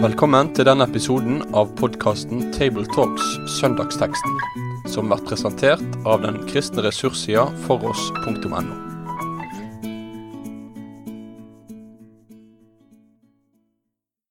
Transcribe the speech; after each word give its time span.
Velkommen 0.00 0.48
til 0.56 0.64
denne 0.64 0.86
episoden 0.88 1.42
av 1.52 1.74
podkasten 1.76 2.46
Tabletalks 2.56 3.26
Søndagsteksten, 3.58 4.38
som 4.88 5.10
blir 5.10 5.20
presentert 5.28 5.98
av 6.08 6.22
den 6.24 6.38
kristne 6.48 6.86
ressurssida 6.86 7.46
foross.no. 7.66 8.62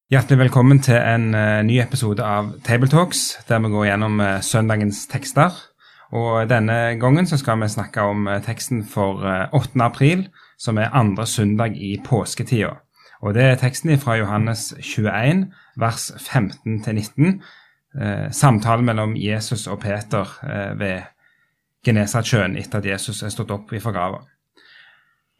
Hjertelig 0.09 0.39
velkommen 0.41 0.81
til 0.81 0.97
en 0.97 1.29
uh, 1.37 1.61
ny 1.61 1.77
episode 1.83 2.25
av 2.25 2.55
Tabletalks, 2.65 3.43
der 3.45 3.61
vi 3.61 3.69
går 3.69 3.91
gjennom 3.91 4.17
uh, 4.17 4.39
søndagens 4.41 5.03
tekster. 5.11 5.53
Og 6.11 6.49
Denne 6.49 6.97
gangen 6.99 7.27
så 7.27 7.37
skal 7.37 7.61
vi 7.61 7.69
snakke 7.69 8.01
om 8.01 8.27
uh, 8.27 8.39
teksten 8.41 8.83
for 8.85 9.21
8. 9.53 9.81
april, 9.81 10.27
som 10.57 10.77
er 10.77 10.93
andre 10.93 11.27
søndag 11.27 11.77
i 11.77 11.97
påsketida. 12.05 12.79
Og 13.21 13.33
Det 13.33 13.43
er 13.43 13.55
teksten 13.55 13.97
fra 13.99 14.15
Johannes 14.15 14.73
21, 14.79 15.51
vers 15.77 16.11
15-19. 16.11 17.41
samtalen 18.31 18.85
mellom 18.85 19.15
Jesus 19.17 19.67
og 19.67 19.79
Peter 19.79 20.27
ved 20.77 21.01
Genesaretsjøen 21.85 22.57
etter 22.57 22.79
at 22.79 22.85
Jesus 22.85 23.23
er 23.23 23.29
stått 23.33 23.51
opp 23.51 23.71
fra 23.81 23.91
grava. 23.91 24.19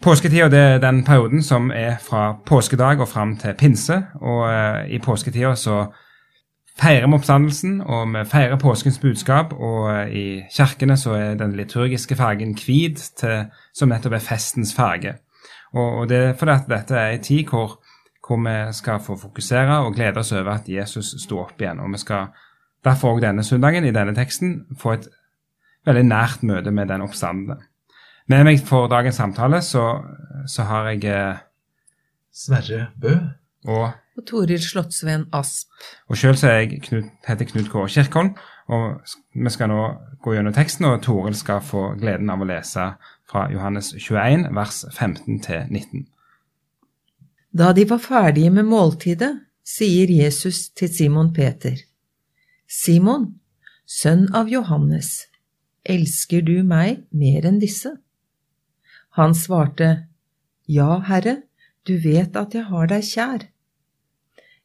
Påsketida 0.02 0.48
er 0.48 0.80
den 0.80 1.04
perioden 1.04 1.44
som 1.44 1.72
er 1.76 1.98
fra 2.02 2.38
påskedag 2.46 3.00
og 3.00 3.08
fram 3.08 3.38
til 3.38 3.54
pinse. 3.54 4.04
og 4.22 4.48
I 4.90 5.00
påsketida 5.00 5.56
så 5.56 5.86
feirer 6.80 7.08
vi 7.08 7.18
oppstandelsen, 7.18 7.82
og 7.82 8.14
vi 8.14 8.24
feirer 8.30 8.60
påskens 8.60 9.00
budskap. 9.00 9.54
Og 9.54 9.90
uh, 9.92 10.06
i 10.08 10.42
kirkene 10.56 10.98
så 10.98 11.16
er 11.18 11.40
den 11.40 11.56
liturgiske 11.60 12.16
fargen 12.20 12.56
hvit, 12.58 13.04
som 13.76 13.92
nettopp 13.92 14.18
er 14.18 14.26
festens 14.26 14.74
farge. 14.76 15.18
Og, 15.74 16.02
og 16.02 16.10
det 16.10 16.18
er 16.18 16.36
fordi 16.38 16.56
at 16.56 16.70
dette 16.70 16.98
er 16.98 17.16
en 17.16 17.24
tid 17.24 17.50
hvor, 17.50 17.80
hvor, 18.26 18.40
vi 18.46 18.74
skal 18.74 19.02
få 19.06 19.18
fokusere 19.18 19.80
og 19.86 19.96
glede 19.96 20.18
oss 20.18 20.32
over 20.32 20.56
at 20.56 20.70
Jesus 20.70 21.16
sto 21.24 21.44
opp 21.44 21.62
igjen. 21.62 21.80
Og 21.80 21.92
vi 21.94 22.02
skal 22.02 22.32
derfor 22.86 23.16
òg 23.16 23.24
denne 23.24 23.44
søndagen 23.44 23.86
i 23.86 23.94
denne 23.94 24.16
teksten 24.18 24.64
få 24.80 24.96
et 24.98 25.10
veldig 25.88 26.06
nært 26.06 26.44
møte 26.44 26.72
med 26.72 26.90
den 26.90 27.04
oppstandende. 27.06 27.60
Med 28.30 28.46
meg 28.46 28.62
for 28.66 28.90
dagens 28.90 29.18
samtale 29.18 29.62
så, 29.66 29.86
så 30.48 30.66
har 30.70 30.92
jeg 30.92 31.06
eh, 31.10 31.40
Sverre 32.30 32.88
Bø. 33.02 33.16
Og, 33.68 33.90
og 34.20 34.28
Toril 34.28 34.62
Slottsveen 34.64 35.28
Asp. 35.36 35.72
Og 36.12 36.20
sjøl 36.20 36.36
heter 36.36 36.60
jeg 37.40 37.50
Knut 37.52 37.72
K. 37.72 37.84
Kirkholm, 37.96 38.34
og 38.70 39.00
vi 39.34 39.52
skal 39.54 39.72
nå 39.72 39.82
gå 40.24 40.36
gjennom 40.36 40.56
teksten, 40.56 40.88
og 40.90 41.02
Toril 41.06 41.38
skal 41.38 41.64
få 41.66 41.94
gleden 42.00 42.30
av 42.30 42.44
å 42.44 42.48
lese 42.50 42.92
fra 43.30 43.48
Johannes 43.54 43.94
21, 43.96 44.50
vers 44.56 44.84
15 44.92 45.40
19. 45.70 46.08
Da 47.50 47.72
de 47.74 47.86
var 47.90 48.02
ferdige 48.04 48.52
med 48.54 48.68
måltidet, 48.70 49.32
sier 49.66 50.10
Jesus 50.10 50.68
til 50.78 50.90
Simon 50.94 51.32
Peter, 51.34 51.78
Simon, 52.70 53.40
sønn 53.86 54.28
av 54.38 54.50
Johannes, 54.50 55.26
elsker 55.82 56.44
du 56.46 56.60
meg 56.66 57.06
mer 57.10 57.48
enn 57.50 57.58
disse? 57.62 57.96
Han 59.18 59.34
svarte, 59.34 60.10
Ja, 60.70 61.00
Herre, 61.08 61.40
du 61.88 61.96
vet 61.98 62.38
at 62.38 62.54
jeg 62.54 62.68
har 62.70 62.90
deg 62.92 63.06
kjær. 63.06 63.48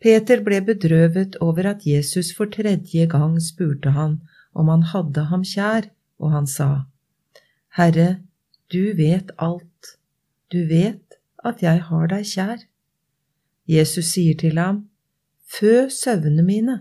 Peter 0.00 0.42
ble 0.44 0.60
bedrøvet 0.60 1.38
over 1.40 1.70
at 1.72 1.86
Jesus 1.88 2.32
for 2.36 2.50
tredje 2.52 3.06
gang 3.08 3.38
spurte 3.40 3.94
han 3.96 4.20
om 4.52 4.68
han 4.72 4.84
hadde 4.92 5.28
ham 5.30 5.44
kjær, 5.44 5.88
og 6.20 6.32
han 6.32 6.46
sa, 6.48 6.86
Herre, 7.76 8.22
du 8.72 8.92
vet 8.96 9.32
alt, 9.36 9.96
du 10.52 10.64
vet 10.68 11.16
at 11.44 11.62
jeg 11.62 11.82
har 11.88 12.10
deg 12.12 12.28
kjær. 12.28 12.60
Jesus 13.68 14.12
sier 14.14 14.36
til 14.40 14.60
ham, 14.60 14.86
Fø 15.46 15.88
søvnene 15.92 16.42
mine. 16.42 16.76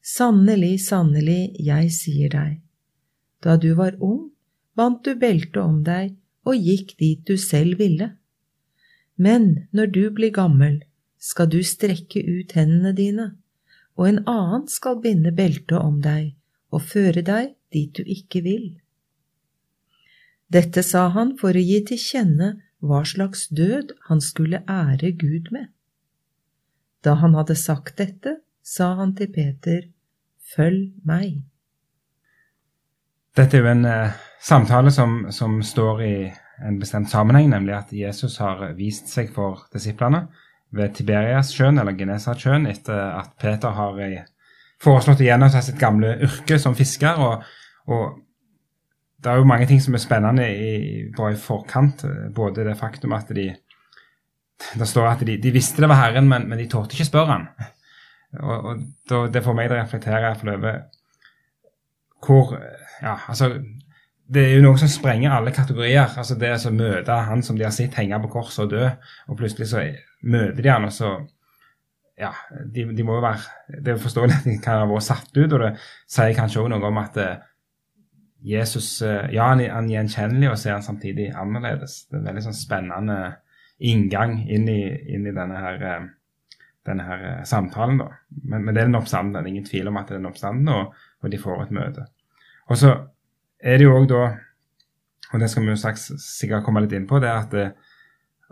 Sannelig, 0.00 0.80
sannelig, 0.86 1.56
jeg 1.58 1.90
sier 1.92 2.30
deg, 2.32 2.60
da 3.44 3.56
du 3.60 3.72
var 3.76 3.98
ung, 4.00 4.30
bandt 4.78 5.04
du 5.04 5.16
beltet 5.18 5.58
om 5.60 5.82
deg 5.84 6.14
og 6.46 6.56
gikk 6.56 6.94
dit 7.00 7.24
du 7.26 7.36
selv 7.36 7.80
ville. 7.80 8.12
Men 9.16 9.66
når 9.76 9.90
du 9.96 10.04
blir 10.14 10.32
gammel, 10.32 10.80
skal 11.20 11.50
du 11.52 11.60
strekke 11.66 12.22
ut 12.24 12.54
hendene 12.56 12.94
dine, 12.96 13.26
og 14.00 14.08
en 14.08 14.22
annen 14.30 14.66
skal 14.72 15.00
binde 15.04 15.32
beltet 15.36 15.76
om 15.78 16.00
deg 16.02 16.32
og 16.72 16.86
føre 16.88 17.22
deg 17.26 17.54
dit 17.74 17.92
du 17.94 18.02
ikke 18.06 18.42
vil. 18.46 18.66
Dette 20.50 20.82
sa 20.82 21.08
han 21.14 21.36
for 21.38 21.54
å 21.54 21.62
gi 21.62 21.78
til 21.86 22.00
kjenne 22.00 22.54
hva 22.80 23.04
slags 23.06 23.46
død 23.54 23.92
han 24.08 24.22
skulle 24.24 24.64
ære 24.64 25.12
Gud 25.20 25.52
med. 25.54 25.68
Da 27.04 27.14
han 27.20 27.36
hadde 27.36 27.56
sagt 27.56 28.00
dette, 28.00 28.40
sa 28.62 28.94
han 28.98 29.14
til 29.16 29.30
Peter, 29.32 29.86
Følg 30.50 30.96
meg. 31.06 31.44
Dette 33.38 33.54
er 33.54 33.62
jo 33.62 33.70
en 33.70 33.84
eh, 33.86 34.16
samtale 34.42 34.90
som, 34.90 35.28
som, 35.30 35.60
står 35.62 36.00
i 36.02 36.14
en 36.66 36.80
bestemt 36.80 37.06
sammenheng, 37.12 37.52
nemlig 37.52 37.76
at 37.76 37.92
Jesus 37.94 38.40
har 38.42 38.64
vist 38.74 39.06
seg 39.12 39.30
for 39.36 39.68
disiplene 39.70 40.24
ved 40.76 40.94
Tiberias-sjøen, 40.94 41.80
eller 41.82 41.96
Genesasjøen 41.98 42.68
etter 42.70 42.98
at 43.18 43.32
Peter 43.40 43.74
har 43.74 43.96
uh, 43.98 44.20
foreslått 44.82 45.22
å 45.22 45.26
gjenoppta 45.26 45.62
sitt 45.64 45.80
gamle 45.80 46.14
yrke 46.26 46.58
som 46.62 46.76
fisker. 46.78 47.20
Og, 47.20 47.48
og, 47.90 48.20
det 49.20 49.28
er 49.28 49.40
jo 49.40 49.48
mange 49.48 49.66
ting 49.68 49.82
som 49.84 49.92
er 49.94 50.00
spennende 50.00 50.46
i, 50.48 50.70
bare 51.16 51.34
i 51.34 51.40
forkant. 51.40 52.06
Både 52.36 52.64
det 52.64 52.78
faktum 52.80 53.12
at 53.12 53.28
de 53.36 53.50
Det 54.60 54.86
står 54.88 55.06
at 55.08 55.20
de, 55.24 55.38
de 55.40 55.50
visste 55.52 55.80
det 55.80 55.88
var 55.88 55.96
Herren, 55.96 56.28
men, 56.28 56.48
men 56.48 56.58
de 56.58 56.68
torde 56.68 56.92
ikke 56.92 57.08
spørre 57.08 57.32
han. 57.32 57.46
Og, 58.40 58.80
og 59.10 59.32
Det 59.32 59.44
får 59.44 59.54
meg 59.56 59.68
til 59.68 59.76
å 59.76 59.82
reflektere 59.82 60.34
over 60.54 60.80
hvor 62.20 62.52
ja, 63.00 63.14
altså, 63.28 63.48
det 64.28 64.42
er 64.44 64.58
jo 64.58 64.64
noe 64.64 64.78
som 64.78 64.90
sprenger 64.90 65.32
alle 65.32 65.52
kategorier. 65.56 66.12
altså 66.16 66.36
Det 66.38 66.52
å 66.52 66.72
møte 66.74 67.16
han 67.26 67.42
som 67.42 67.58
de 67.58 67.64
har 67.64 67.74
sett 67.74 67.96
henge 67.98 68.20
på 68.22 68.32
korset 68.36 68.66
og 68.66 68.74
dø, 68.74 68.90
og 69.28 69.38
plutselig 69.40 69.70
så 69.72 69.82
møter 70.22 70.62
de 70.62 70.72
han, 70.72 70.88
og 70.88 70.94
så 70.94 71.14
ja, 72.20 72.34
de, 72.68 72.84
de 72.92 73.04
må 73.06 73.16
jo 73.16 73.24
være 73.24 73.78
Det 73.80 73.94
er 73.94 74.02
forståelig 74.02 74.34
at 74.36 74.48
de 74.48 74.58
kan 74.60 74.82
ha 74.82 74.88
vært 74.90 75.06
satt 75.06 75.30
ut, 75.38 75.54
og 75.56 75.62
det 75.62 75.70
sier 76.10 76.36
kanskje 76.36 76.60
òg 76.62 76.70
noe 76.72 76.90
om 76.90 77.00
at 77.00 77.16
eh, 77.20 77.46
Jesus 78.52 78.88
eh, 79.06 79.30
Ja, 79.34 79.50
han, 79.52 79.62
er 79.64 79.88
gjenkjennelig, 79.88 80.50
og 80.50 80.58
så 80.60 80.70
er 80.70 80.78
han 80.78 80.84
samtidig 80.84 81.30
annerledes. 81.36 82.02
Det 82.08 82.18
er 82.18 82.22
en 82.22 82.30
veldig 82.30 82.46
sånn 82.48 82.58
spennende 82.58 83.20
inngang 83.80 84.36
inn 84.52 84.68
i, 84.68 84.82
inn 85.14 85.24
i 85.28 85.36
denne 85.36 85.60
her 85.64 85.86
eh, 85.88 86.08
denne 86.88 87.04
her 87.04 87.24
samtalen. 87.48 88.00
da. 88.00 88.10
Men, 88.42 88.64
men 88.64 88.74
det 88.74 88.82
er 88.82 88.88
den 88.88 88.98
oppstanden. 89.00 89.34
Det 89.36 89.42
er 89.42 89.52
ingen 89.52 89.68
tvil 89.68 89.90
om 89.90 89.98
at 90.00 90.08
det 90.08 90.16
er 90.16 90.22
den 90.22 90.30
oppstanden, 90.30 90.68
og, 90.72 90.94
og 91.20 91.32
de 91.32 91.40
får 91.40 91.64
et 91.64 91.74
møte. 91.76 92.06
Og 92.70 92.78
så 92.80 92.94
er 93.60 93.80
det 93.80 93.86
jo 93.86 93.96
òg 93.98 94.08
da, 94.10 94.22
og 95.30 95.42
det 95.42 95.50
skal 95.52 95.66
vi 95.66 95.74
jo 95.74 95.94
sikkert 96.00 96.64
komme 96.66 96.82
litt 96.84 96.94
inn 96.96 97.08
på, 97.10 97.20
det 97.22 97.28
er 97.30 97.42
at, 97.44 97.56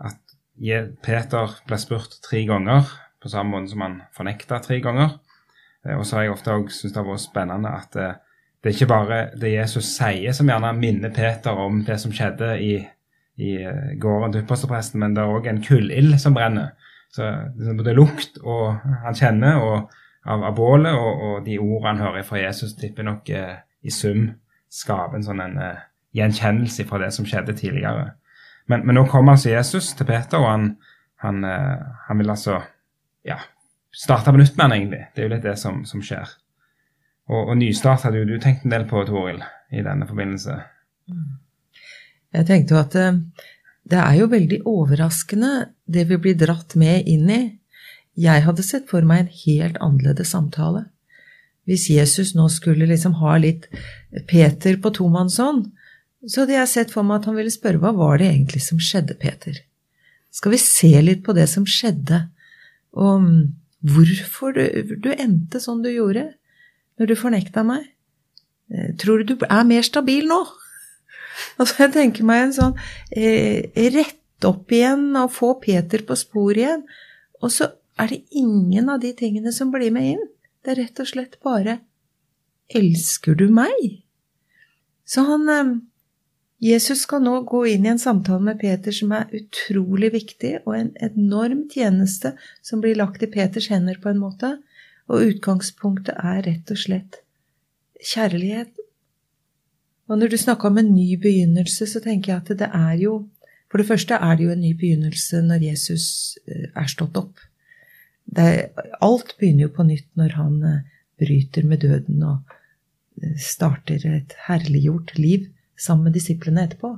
at 0.09 0.28
Peter 0.59 1.55
ble 1.67 1.79
spurt 1.79 2.19
tre 2.25 2.43
ganger, 2.47 2.87
på 3.19 3.31
samme 3.31 3.55
måte 3.55 3.71
som 3.73 3.83
han 3.85 3.99
fornekta 4.15 4.59
tre 4.63 4.79
ganger. 4.83 5.17
Eh, 5.85 5.95
og 5.95 6.05
så 6.05 6.17
har 6.17 6.27
jeg 6.27 6.35
ofte 6.35 6.55
òg 6.55 6.71
syntes 6.71 6.95
det 6.95 7.01
har 7.01 7.07
vært 7.07 7.25
spennende 7.25 7.71
at 7.75 7.95
det, 7.95 8.09
eh, 8.09 8.25
er 8.67 8.75
ikke 8.75 8.91
bare 8.91 9.19
det 9.39 9.53
Jesus 9.53 9.93
sier 9.95 10.35
som 10.35 10.49
gjerne 10.51 10.73
minner 10.75 11.13
Peter 11.15 11.55
om 11.55 11.79
det 11.87 11.95
som 12.01 12.11
skjedde 12.11 12.57
i, 12.59 12.73
i 13.39 13.51
gården 13.95 14.33
til 14.33 14.43
ypperstepresten, 14.43 14.99
men 14.99 15.15
det 15.15 15.23
er 15.23 15.31
òg 15.31 15.47
en 15.47 15.61
kullild 15.63 16.17
som 16.19 16.35
brenner. 16.35 16.73
Så 17.15 17.25
det 17.55 17.87
er 17.87 17.97
lukt 17.97 18.37
og 18.43 18.83
han 19.03 19.17
kjenner 19.17 19.63
og, 19.63 19.95
av, 20.27 20.43
av 20.43 20.53
bålet 20.57 20.93
og, 20.93 21.23
og, 21.23 21.37
de 21.45 21.57
ordene 21.57 21.95
han 21.95 22.03
hører 22.03 22.27
fra 22.27 22.41
Jesus, 22.43 22.75
tipper 22.77 23.07
nok 23.07 23.31
eh, 23.33 23.55
i 23.81 23.93
sum 23.93 24.27
skaper 24.69 25.17
en 25.17 25.25
sånn 25.25 25.41
en, 25.41 25.57
eh, 25.63 25.85
gjenkjennelse 26.19 26.85
fra 26.89 26.99
det 27.01 27.11
som 27.15 27.25
skjedde 27.27 27.55
tidligere. 27.57 28.11
Men, 28.69 28.85
men, 28.85 28.95
nå 28.97 29.05
kommer 29.09 29.35
altså 29.35 29.51
Jesus 29.51 29.93
til 29.97 30.07
Peter, 30.09 30.41
og 30.41 30.49
han, 30.49 30.67
han, 31.23 31.41
uh, 31.45 31.87
han 32.07 32.21
vil 32.21 32.29
altså 32.29 32.59
ja, 33.25 33.39
starte 33.91 34.31
på 34.31 34.39
nytt 34.39 34.55
med 34.57 34.65
han 34.67 34.75
egentlig. 34.77 35.01
Det 35.13 35.23
er 35.23 35.27
jo 35.27 35.33
litt 35.33 35.47
det 35.47 35.55
som, 35.61 35.81
som 35.89 36.03
skjer. 36.05 36.29
Og, 37.29 37.41
og, 37.41 37.55
nystart 37.59 38.05
hadde 38.05 38.21
jo 38.21 38.29
du 38.29 38.37
tenkt 38.41 38.65
en 38.65 38.73
del 38.73 38.85
på, 38.89 39.01
Toril, 39.09 39.41
i 39.73 39.85
denne 39.85 40.07
forbindelse. 40.09 40.57
Jeg 42.33 42.45
tenkte 42.45 42.75
jo 42.75 42.81
at 42.81 42.95
eh, 42.97 43.19
det 43.89 43.99
er 44.01 44.19
jo 44.19 44.29
veldig 44.29 44.61
overraskende 44.69 45.51
det 45.89 46.05
vi 46.09 46.19
blir 46.21 46.37
dratt 46.37 46.75
med 46.77 47.09
inn 47.09 47.29
i. 47.33 47.41
Jeg 48.19 48.45
hadde 48.45 48.65
sett 48.65 48.89
for 48.89 49.05
meg 49.05 49.23
en 49.23 49.35
helt 49.45 49.77
annerledes 49.81 50.33
samtale. 50.33 50.87
Hvis 51.69 51.87
Jesus 51.93 52.33
nå 52.37 52.47
skulle 52.49 52.89
liksom 52.89 53.15
ha 53.21 53.35
litt 53.37 53.67
Peter 54.29 54.77
på 54.81 54.91
tomannshånd, 54.97 55.67
så 56.27 56.43
hadde 56.43 56.57
jeg 56.57 56.71
sett 56.71 56.91
for 56.91 57.07
meg 57.07 57.21
at 57.21 57.29
han 57.29 57.37
ville 57.37 57.53
spørre 57.53 57.79
hva 57.79 57.93
var 57.95 58.19
det 58.19 58.27
egentlig 58.33 58.61
som 58.65 58.79
skjedde, 58.83 59.15
Peter? 59.19 59.61
Skal 60.35 60.53
vi 60.53 60.61
se 60.61 60.91
litt 61.01 61.23
på 61.25 61.33
det 61.37 61.47
som 61.49 61.65
skjedde, 61.67 62.25
og 62.99 63.23
mm, 63.23 63.39
hvorfor 63.89 64.53
du, 64.57 64.95
du 64.99 65.09
endte 65.13 65.61
sånn 65.63 65.83
du 65.85 65.89
gjorde 65.93 66.27
når 66.99 67.11
du 67.11 67.15
fornekta 67.17 67.63
meg? 67.65 67.87
Eh, 68.69 68.91
tror 68.99 69.23
du 69.23 69.33
du 69.33 69.45
er 69.47 69.67
mer 69.67 69.85
stabil 69.85 70.27
nå? 70.29 70.43
Altså, 71.59 71.85
jeg 71.85 71.93
tenker 71.93 72.25
meg 72.27 72.41
en 72.43 72.55
sånn 72.55 72.73
eh, 73.15 73.71
rett 73.95 74.43
opp 74.47 74.71
igjen 74.75 75.13
og 75.15 75.31
få 75.31 75.53
Peter 75.63 76.03
på 76.03 76.17
sporet 76.19 76.59
igjen. 76.65 76.81
Og 77.39 77.53
så 77.55 77.69
er 77.99 78.11
det 78.11 78.25
ingen 78.35 78.89
av 78.91 78.99
de 79.03 79.13
tingene 79.15 79.53
som 79.55 79.71
blir 79.71 79.93
med 79.95 80.17
inn. 80.17 80.25
Det 80.63 80.73
er 80.73 80.81
rett 80.83 80.99
og 80.99 81.07
slett 81.07 81.39
bare 81.45 81.79
Elsker 82.75 83.33
du 83.39 83.47
meg? 83.49 84.03
Så 85.07 85.23
han 85.25 85.47
eh, 85.49 85.71
Jesus 86.59 87.05
skal 87.05 87.23
nå 87.23 87.37
gå 87.47 87.61
inn 87.71 87.85
i 87.85 87.91
en 87.93 88.01
samtale 88.01 88.43
med 88.43 88.59
Peter 88.59 88.91
som 88.91 89.13
er 89.15 89.31
utrolig 89.35 90.11
viktig, 90.11 90.57
og 90.67 90.75
en 90.75 90.89
enorm 90.99 91.63
tjeneste 91.71 92.33
som 92.61 92.81
blir 92.83 92.99
lagt 92.99 93.23
i 93.23 93.29
Peters 93.31 93.69
hender 93.71 93.99
på 94.03 94.11
en 94.11 94.19
måte. 94.19 94.57
Og 95.07 95.23
utgangspunktet 95.31 96.19
er 96.19 96.43
rett 96.45 96.73
og 96.73 96.81
slett 96.81 97.21
kjærlighet. 98.03 98.73
Og 100.09 100.19
når 100.19 100.33
du 100.33 100.37
snakka 100.41 100.67
om 100.67 100.81
en 100.81 100.91
ny 100.91 101.13
begynnelse, 101.21 101.87
så 101.87 102.01
tenker 102.03 102.33
jeg 102.33 102.43
at 102.43 102.55
det 102.63 102.71
er 102.75 102.95
jo 103.07 103.19
For 103.69 103.77
det 103.77 103.85
første 103.85 104.17
er 104.17 104.33
det 104.33 104.45
jo 104.47 104.49
en 104.49 104.63
ny 104.65 104.71
begynnelse 104.73 105.43
når 105.45 105.61
Jesus 105.61 106.05
eh, 106.49 106.71
er 106.73 106.87
stått 106.89 107.19
opp. 107.19 107.37
Er, 108.33 108.71
alt 108.97 109.35
begynner 109.37 109.67
jo 109.67 109.73
på 109.75 109.85
nytt 109.85 110.07
når 110.17 110.33
han 110.39 110.55
eh, 110.65 110.79
bryter 111.21 111.67
med 111.69 111.83
døden 111.85 112.23
og 112.25 112.55
eh, 113.21 113.35
starter 113.37 114.07
et 114.09 114.33
herliggjort 114.47 115.13
liv 115.21 115.45
sammen 115.79 116.09
med 116.09 116.17
disiplene 116.17 116.65
etterpå. 116.67 116.93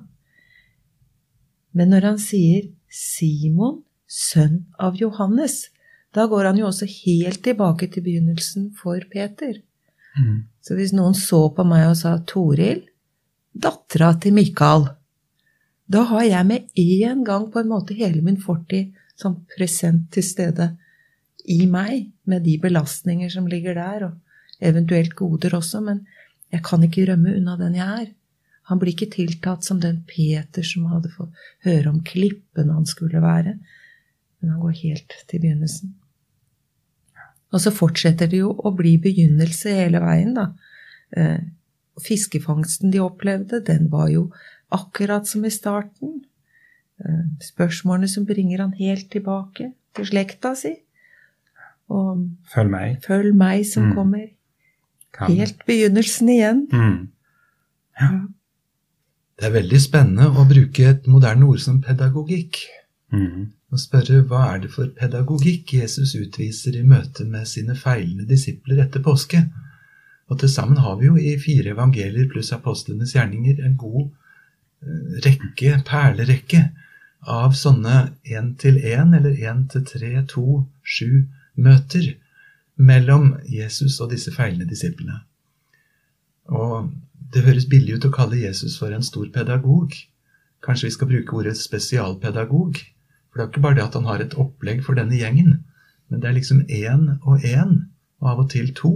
Men 1.77 1.93
når 1.93 2.07
han 2.09 2.19
sier 2.19 2.67
Simon, 2.91 3.83
sønn 4.11 4.65
av 4.81 4.97
Johannes, 4.99 5.69
da 6.11 6.25
går 6.27 6.49
han 6.49 6.57
jo 6.59 6.67
også 6.67 6.87
helt 6.89 7.39
tilbake 7.45 7.87
til 7.91 8.03
begynnelsen 8.03 8.71
for 8.75 8.99
Peter. 9.11 9.61
Mm. 10.19 10.49
Så 10.59 10.75
hvis 10.75 10.91
noen 10.95 11.15
så 11.15 11.45
på 11.55 11.63
meg 11.67 11.87
og 11.87 11.95
sa 12.01 12.17
Toril, 12.27 12.83
dattera 13.51 14.11
til 14.19 14.35
Mikael, 14.35 14.89
da 15.91 16.03
har 16.07 16.25
jeg 16.27 16.47
med 16.47 16.67
en 16.79 17.23
gang 17.27 17.47
på 17.51 17.61
en 17.61 17.71
måte 17.71 17.95
hele 17.95 18.23
min 18.23 18.39
fortid 18.39 18.91
som 19.19 19.41
present 19.55 20.09
til 20.13 20.25
stede 20.25 20.71
i 21.51 21.65
meg, 21.67 22.11
med 22.23 22.43
de 22.45 22.57
belastninger 22.61 23.31
som 23.33 23.47
ligger 23.49 23.75
der, 23.75 24.05
og 24.07 24.63
eventuelt 24.63 25.15
goder 25.17 25.55
også, 25.57 25.81
men 25.83 26.03
jeg 26.51 26.63
kan 26.63 26.83
ikke 26.85 27.07
rømme 27.09 27.33
unna 27.39 27.55
den 27.59 27.77
jeg 27.79 27.87
er. 28.03 28.09
Han 28.69 28.79
blir 28.79 28.93
ikke 28.93 29.11
tiltatt 29.15 29.65
som 29.65 29.79
den 29.81 30.03
Peter 30.07 30.65
som 30.65 30.85
hadde 30.91 31.11
fått 31.15 31.33
høre 31.65 31.89
om 31.89 32.01
klippen 32.05 32.69
han 32.71 32.85
skulle 32.89 33.21
være, 33.23 33.57
men 34.39 34.53
han 34.53 34.61
går 34.61 34.77
helt 34.83 35.15
til 35.29 35.43
begynnelsen. 35.43 35.95
Og 37.51 37.59
så 37.63 37.73
fortsetter 37.75 38.29
det 38.31 38.39
jo 38.39 38.53
å 38.55 38.71
bli 38.75 38.95
begynnelse 39.01 39.73
hele 39.75 39.99
veien, 40.03 40.35
da. 40.37 40.51
Eh, 41.11 41.41
fiskefangsten 42.01 42.93
de 42.93 43.01
opplevde, 43.03 43.59
den 43.67 43.89
var 43.91 44.07
jo 44.13 44.29
akkurat 44.71 45.27
som 45.27 45.43
i 45.45 45.51
starten. 45.51 46.21
Eh, 47.01 47.25
spørsmålene 47.43 48.07
som 48.07 48.25
bringer 48.29 48.63
han 48.63 48.75
helt 48.79 49.09
tilbake 49.11 49.73
til 49.97 50.07
slekta 50.07 50.53
si. 50.55 50.77
Og 51.91 52.23
Følg 52.53 52.71
meg. 52.71 53.01
Følg 53.03 53.35
meg 53.35 53.65
som 53.67 53.89
mm. 53.89 53.95
kommer. 53.97 54.29
Helt 55.27 55.65
begynnelsen 55.67 56.29
igjen. 56.31 56.61
Mm. 56.71 57.01
Ja. 57.99 58.11
Det 59.41 59.49
er 59.49 59.57
veldig 59.57 59.81
spennende 59.81 60.29
å 60.37 60.45
bruke 60.45 60.85
et 60.85 61.09
moderne 61.09 61.49
ord 61.49 61.63
som 61.63 61.81
pedagogikk. 61.81 62.61
Mm 63.11 63.49
og 63.71 63.79
spørre 63.79 64.21
hva 64.27 64.41
er 64.51 64.63
det 64.65 64.71
for 64.73 64.91
pedagogikk 64.95 65.73
Jesus 65.77 66.13
utviser 66.19 66.75
i 66.75 66.83
møte 66.87 67.23
med 67.27 67.47
sine 67.47 67.75
feilende 67.79 68.27
disipler 68.27 68.81
etter 68.83 69.03
påske. 69.03 69.45
Og 70.31 70.39
til 70.41 70.51
sammen 70.51 70.81
har 70.83 70.97
vi 70.99 71.07
jo 71.07 71.19
i 71.19 71.37
fire 71.39 71.71
evangelier 71.75 72.27
pluss 72.31 72.51
apostlenes 72.55 73.15
gjerninger 73.15 73.63
en 73.63 73.77
god 73.79 74.03
eh, 74.03 75.19
rekke, 75.27 75.79
perlerekke, 75.87 76.65
av 77.31 77.53
sånne 77.53 77.97
én-til-én 78.25 79.11
eller 79.13 79.35
én-til-tre, 79.45 80.23
to, 80.27 80.63
sju 80.81 81.27
møter 81.53 82.15
mellom 82.81 83.35
Jesus 83.45 83.99
og 84.01 84.09
disse 84.15 84.33
feilende 84.33 84.65
disiplene. 84.65 85.19
Det 87.31 87.45
høres 87.45 87.67
billig 87.71 87.95
ut 87.95 88.07
å 88.07 88.11
kalle 88.11 88.39
Jesus 88.41 88.75
for 88.79 88.91
en 88.91 89.05
stor 89.07 89.29
pedagog. 89.31 89.93
Kanskje 90.65 90.89
vi 90.89 90.95
skal 90.97 91.09
bruke 91.11 91.37
ordet 91.39 91.55
spesialpedagog? 91.57 92.79
For 93.31 93.39
det 93.39 93.43
er 93.43 93.51
ikke 93.51 93.63
bare 93.63 93.77
det 93.79 93.85
at 93.85 93.95
han 93.95 94.09
har 94.09 94.23
et 94.23 94.35
opplegg 94.35 94.83
for 94.83 94.99
denne 94.99 95.15
gjengen, 95.15 95.61
men 96.11 96.19
det 96.19 96.27
er 96.27 96.35
liksom 96.35 96.65
én 96.67 97.05
og 97.21 97.45
én, 97.47 97.77
og 98.19 98.31
av 98.33 98.41
og 98.43 98.49
til 98.51 98.73
to. 98.75 98.91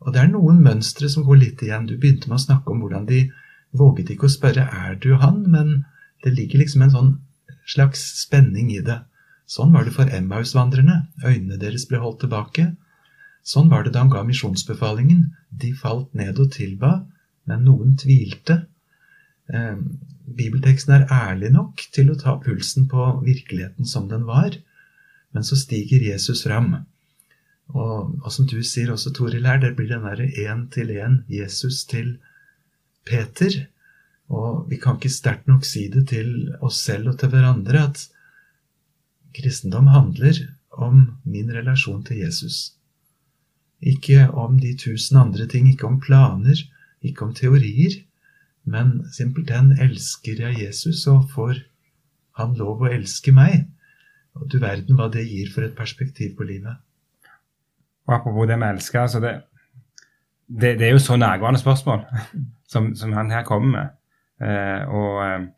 Og 0.00 0.14
det 0.14 0.22
er 0.22 0.30
noen 0.30 0.62
mønstre 0.62 1.10
som 1.10 1.26
går 1.26 1.40
litt 1.42 1.64
igjen. 1.66 1.88
Du 1.90 1.96
begynte 1.98 2.30
med 2.30 2.38
å 2.38 2.44
snakke 2.46 2.70
om 2.70 2.84
hvordan 2.84 3.08
de 3.10 3.24
våget 3.76 4.14
ikke 4.14 4.28
å 4.28 4.36
spørre 4.36 4.68
'er 4.70 4.94
du 4.94 5.16
han', 5.16 5.50
men 5.50 5.84
det 6.22 6.32
ligger 6.36 6.58
liksom 6.58 6.82
en 6.82 6.94
sånn 6.94 7.12
slags 7.66 8.00
spenning 8.22 8.70
i 8.70 8.80
det. 8.80 9.00
Sånn 9.46 9.72
var 9.72 9.84
det 9.84 9.92
for 9.92 10.06
Emmaus-vandrerne. 10.06 11.08
Øynene 11.24 11.58
deres 11.58 11.86
ble 11.90 11.98
holdt 11.98 12.20
tilbake. 12.20 12.76
Sånn 13.42 13.68
var 13.68 13.82
det 13.82 13.92
da 13.92 14.04
han 14.04 14.10
ga 14.10 14.22
misjonsbefalingen. 14.22 15.34
De 15.50 15.72
falt 15.76 16.14
ned 16.14 16.38
og 16.38 16.52
tilba, 16.54 17.00
men 17.50 17.64
noen 17.66 17.96
tvilte. 17.98 18.62
Eh, 19.50 19.76
bibelteksten 20.38 20.94
er 20.94 21.08
ærlig 21.10 21.50
nok 21.54 21.82
til 21.94 22.12
å 22.12 22.18
ta 22.18 22.36
pulsen 22.42 22.86
på 22.90 23.06
virkeligheten 23.24 23.88
som 23.88 24.08
den 24.10 24.26
var, 24.28 24.54
men 25.34 25.46
så 25.46 25.58
stiger 25.58 26.04
Jesus 26.06 26.44
fram. 26.46 26.72
Og, 27.70 28.16
og 28.22 28.30
som 28.34 28.46
du 28.50 28.58
sier 28.66 28.90
også, 28.90 29.12
Toril, 29.14 29.46
her, 29.46 29.60
det 29.62 29.74
blir 29.78 29.90
den 29.90 30.06
derre 30.06 30.26
én-til-én 30.26 31.22
Jesus 31.30 31.84
til 31.90 32.16
Peter. 33.06 33.54
Og 34.30 34.66
vi 34.70 34.78
kan 34.78 34.98
ikke 34.98 35.10
sterkt 35.12 35.50
nok 35.50 35.66
si 35.66 35.86
det 35.90 36.06
til 36.10 36.50
oss 36.62 36.82
selv 36.86 37.12
og 37.12 37.20
til 37.20 37.32
hverandre 37.32 37.84
at 37.88 38.04
kristendom 39.34 39.90
handler 39.90 40.38
om 40.70 41.06
min 41.26 41.50
relasjon 41.54 42.02
til 42.06 42.22
Jesus. 42.24 42.76
Ikke 43.80 44.28
om 44.36 44.58
de 44.60 44.74
tusen 44.76 45.16
andre 45.16 45.46
ting, 45.48 45.68
ikke 45.70 45.88
om 45.88 46.00
planer, 46.00 46.58
ikke 47.02 47.24
om 47.24 47.34
teorier 47.34 48.00
men 48.70 49.00
simpelthen 49.12 49.72
elsker 49.80 50.42
jeg 50.44 50.58
Jesus, 50.64 51.06
og 51.06 51.28
får 51.34 51.62
han 52.38 52.56
lov 52.58 52.84
å 52.84 52.90
elske 52.92 53.32
meg. 53.34 53.68
Og 54.38 54.46
du 54.50 54.60
verden 54.62 54.98
hva 54.98 55.08
det 55.12 55.26
gir 55.26 55.50
for 55.52 55.66
et 55.66 55.76
perspektiv 55.76 56.36
på 56.38 56.46
livet. 56.46 56.76
Og 58.08 58.14
Apropos 58.14 58.48
det 58.48 58.58
med 58.58 58.76
elske, 58.76 59.00
altså 59.00 59.20
det, 59.22 59.32
det, 60.46 60.76
det, 60.78 60.88
er 60.88 60.92
jo 60.94 61.02
så 61.02 61.16
nærgående 61.16 61.60
spørsmål 61.60 62.04
som, 62.72 62.92
som 62.96 63.16
han 63.16 63.32
her 63.32 63.46
kommer 63.48 63.72
med. 63.74 63.96
Eh, 64.40 64.84
og, 64.88 65.16
eh, 65.26 65.48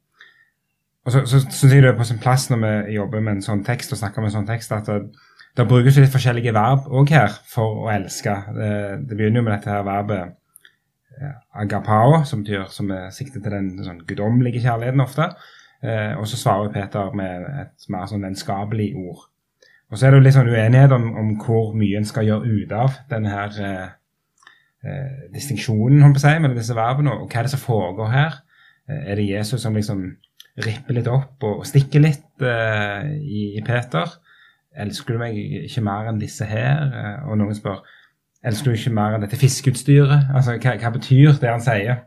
og 1.04 1.12
så, 1.12 1.24
så 1.26 1.42
syns 1.42 1.74
jeg 1.74 1.84
det 1.84 1.92
er 1.92 1.98
på 1.98 2.06
sin 2.06 2.22
plass 2.22 2.48
når 2.50 2.62
vi 2.62 2.96
jobber 2.96 3.22
med 3.22 3.38
en 3.38 3.44
sånn 3.44 3.64
tekst 3.66 3.92
og 3.92 4.00
snakker 4.00 4.22
om 4.22 4.30
en 4.30 4.36
sånn 4.38 4.48
tekst, 4.48 4.72
at 4.74 4.88
det, 5.56 5.66
brukes 5.68 5.98
litt 6.00 6.12
forskjellige 6.12 6.54
verb 6.56 6.86
òg 6.88 7.12
her 7.14 7.34
for 7.48 7.84
å 7.84 7.90
elske. 7.92 8.36
Det, 8.56 8.70
begynner 9.16 9.42
jo 9.42 9.46
med 9.48 9.54
dette 9.56 9.72
her 9.72 9.84
verbet 9.86 10.38
agapao, 11.54 12.22
som 12.26 12.40
betyr 12.42 12.70
som 12.72 12.88
er 12.90 13.10
siktet 13.14 13.44
til 13.44 13.52
den 13.54 13.74
sånn 13.84 14.00
guddommelige 14.08 14.62
kjærligheten 14.64 15.04
ofte. 15.04 15.28
Eh, 15.82 16.14
og 16.18 16.26
så 16.30 16.38
svarer 16.38 16.72
Peter 16.74 17.12
med 17.18 17.46
et 17.64 17.88
mer 17.90 18.08
sånn 18.10 18.22
vennskapelig 18.22 18.92
ord. 18.98 19.26
Og 19.90 19.98
så 19.98 20.06
er 20.06 20.14
det 20.14 20.20
jo 20.20 20.24
litt 20.24 20.36
sånn 20.36 20.48
uenighet 20.48 20.94
om, 20.96 21.08
om 21.20 21.32
hvor 21.42 21.74
mye 21.76 21.98
en 21.98 22.08
skal 22.08 22.24
gjøre 22.28 22.48
ut 22.48 22.74
av 22.76 22.94
denne 23.10 23.32
her 23.32 23.58
eh, 23.60 23.88
eh, 24.86 25.24
distinksjonen 25.34 26.04
holdt 26.04 26.16
på 26.16 26.22
å 26.22 26.24
si, 26.24 26.34
mellom 26.38 26.58
disse 26.58 26.76
verbene, 26.78 27.16
og 27.16 27.26
hva 27.26 27.42
er 27.42 27.48
det 27.48 27.54
som 27.54 27.64
foregår 27.64 28.12
her? 28.14 28.38
Eh, 28.88 29.02
er 29.12 29.18
det 29.18 29.28
Jesus 29.28 29.66
som 29.66 29.76
liksom 29.76 30.06
ripper 30.62 30.96
litt 30.96 31.10
opp 31.10 31.44
og, 31.48 31.66
stikker 31.68 32.04
litt 32.04 32.46
eh, 32.46 33.10
i, 33.20 33.42
i, 33.58 33.64
Peter? 33.66 34.16
Elsker 34.72 35.14
du 35.14 35.20
meg 35.20 35.36
ikke 35.36 35.84
mer 35.84 36.08
enn 36.08 36.20
disse 36.20 36.46
her? 36.48 36.86
Eh, 36.88 37.28
og 37.28 37.38
noen 37.40 37.56
spør 37.56 37.82
Elsker 38.42 38.72
du 38.72 38.78
ikke 38.78 38.94
mer 38.96 39.14
enn 39.14 39.22
dette 39.22 39.38
fiskeutstyret? 39.38 40.32
Altså, 40.34 40.56
hva, 40.58 40.74
hva, 40.80 40.90
betyr 40.96 41.36
det 41.38 41.50
han 41.50 41.62
sier? 41.62 42.00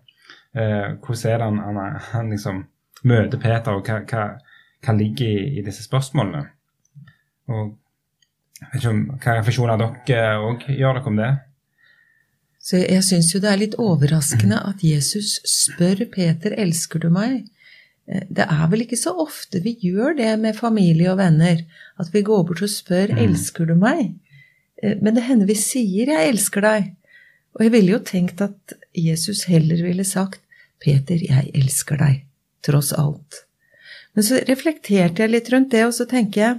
Eh, 0.56 0.98
hvordan 1.00 1.32
er 1.32 1.40
det 1.40 1.48
han, 1.48 1.62
han, 1.64 2.00
han 2.10 2.34
liksom 2.34 2.66
møter 3.08 3.40
Peter, 3.40 3.78
og 3.78 3.88
hva, 3.88 4.02
hva, 4.10 4.26
hva 4.84 4.96
ligger 4.98 5.30
i, 5.30 5.48
i, 5.60 5.64
disse 5.64 5.86
spørsmålene? 5.86 6.44
Og 7.54 7.76
om, 8.90 9.02
Hva 9.22 9.38
refleksjoner 9.38 9.80
dere 10.08 10.38
òg 10.44 10.68
gjør 10.72 11.00
dere 11.00 11.12
om 11.12 11.20
det? 11.22 11.32
Så 12.66 12.80
jeg 12.82 13.04
syns 13.06 13.30
jo 13.30 13.42
det 13.44 13.52
er 13.52 13.62
litt 13.62 13.76
overraskende 13.80 14.58
at 14.72 14.82
Jesus 14.84 15.38
spør 15.46 16.08
Peter 16.12 16.56
elsker 16.58 17.04
du 17.04 17.12
meg. 17.14 17.44
Eh, 18.10 18.26
det 18.28 18.48
er 18.50 18.66
vel 18.72 18.86
ikke 18.86 19.00
så 19.00 19.14
ofte 19.22 19.62
vi 19.64 19.76
gjør 19.86 20.18
det 20.18 20.32
med 20.42 20.58
familie 20.58 21.12
og 21.14 21.20
venner, 21.22 21.62
at 22.02 22.12
vi 22.14 22.24
går 22.28 22.44
bort 22.48 22.64
og 22.66 22.72
spør 22.72 23.14
mm. 23.16 23.22
elsker 23.26 23.70
du 23.70 23.76
meg. 23.80 24.14
Eh, 24.82 24.98
men 25.02 25.18
det 25.18 25.26
hender 25.28 25.50
vi 25.50 25.58
sier 25.60 26.12
jeg 26.12 26.32
elsker 26.34 26.66
deg. 26.66 26.94
Og 27.56 27.64
jeg 27.64 27.76
ville 27.76 27.96
jo 27.96 28.02
tenkt 28.04 28.44
at 28.44 28.76
Jesus 28.96 29.46
heller 29.48 29.80
ville 29.86 30.04
sagt 30.08 30.42
Peter, 30.84 31.16
jeg 31.16 31.52
elsker 31.56 32.00
deg, 32.02 32.26
tross 32.66 32.92
alt. 32.94 33.46
Men 34.16 34.28
så 34.28 34.42
reflekterte 34.48 35.24
jeg 35.24 35.32
litt 35.32 35.52
rundt 35.54 35.72
det, 35.72 35.86
og 35.88 35.96
så 35.96 36.08
tenker 36.10 36.42
jeg 36.42 36.58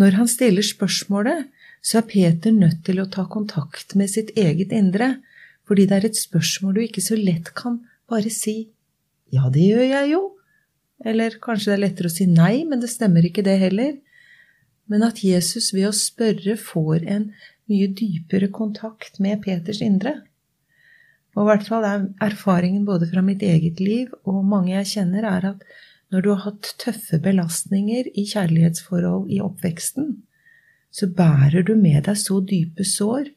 når 0.00 0.16
han 0.20 0.28
stiller 0.30 0.64
spørsmålet, 0.64 1.48
så 1.82 2.00
er 2.00 2.08
Peter 2.08 2.52
nødt 2.52 2.84
til 2.86 3.00
å 3.00 3.08
ta 3.08 3.24
kontakt 3.28 3.96
med 3.96 4.12
sitt 4.12 4.30
eget 4.38 4.72
indre, 4.76 5.16
fordi 5.68 5.86
det 5.88 5.96
er 5.96 6.06
et 6.10 6.20
spørsmål 6.20 6.76
du 6.76 6.82
ikke 6.84 7.04
så 7.04 7.16
lett 7.16 7.50
kan 7.56 7.80
bare 8.10 8.32
si 8.32 8.70
ja, 9.30 9.46
det 9.52 9.62
gjør 9.62 9.86
jeg 9.86 10.10
jo, 10.10 10.22
eller 11.06 11.36
kanskje 11.42 11.70
det 11.70 11.76
er 11.76 11.82
lettere 11.84 12.10
å 12.10 12.12
si 12.12 12.26
nei, 12.28 12.64
men 12.68 12.82
det 12.82 12.90
stemmer 12.90 13.24
ikke 13.24 13.44
det 13.46 13.56
heller. 13.60 13.92
Men 14.90 15.04
at 15.06 15.22
Jesus 15.22 15.70
ved 15.74 15.88
å 15.88 15.94
spørre 15.94 16.56
får 16.58 17.06
en 17.06 17.30
mye 17.70 17.90
dypere 17.94 18.50
kontakt 18.50 19.20
med 19.22 19.44
Peters 19.44 19.80
indre. 19.86 20.16
Og 21.36 21.44
i 21.44 21.48
hvert 21.50 21.68
fall 21.68 21.86
er 21.86 22.08
erfaringen 22.26 22.86
både 22.88 23.06
fra 23.12 23.22
mitt 23.22 23.44
eget 23.46 23.78
liv 23.82 24.10
og 24.26 24.42
mange 24.42 24.74
jeg 24.74 24.90
kjenner, 24.96 25.28
er 25.30 25.52
at 25.52 25.62
når 26.10 26.24
du 26.24 26.30
har 26.32 26.42
hatt 26.48 26.72
tøffe 26.82 27.20
belastninger 27.22 28.10
i 28.18 28.26
kjærlighetsforhold 28.26 29.30
i 29.30 29.38
oppveksten, 29.44 30.16
så 30.90 31.06
bærer 31.06 31.62
du 31.62 31.76
med 31.78 32.02
deg 32.08 32.18
så 32.18 32.40
dype 32.42 32.82
sår 32.82 33.30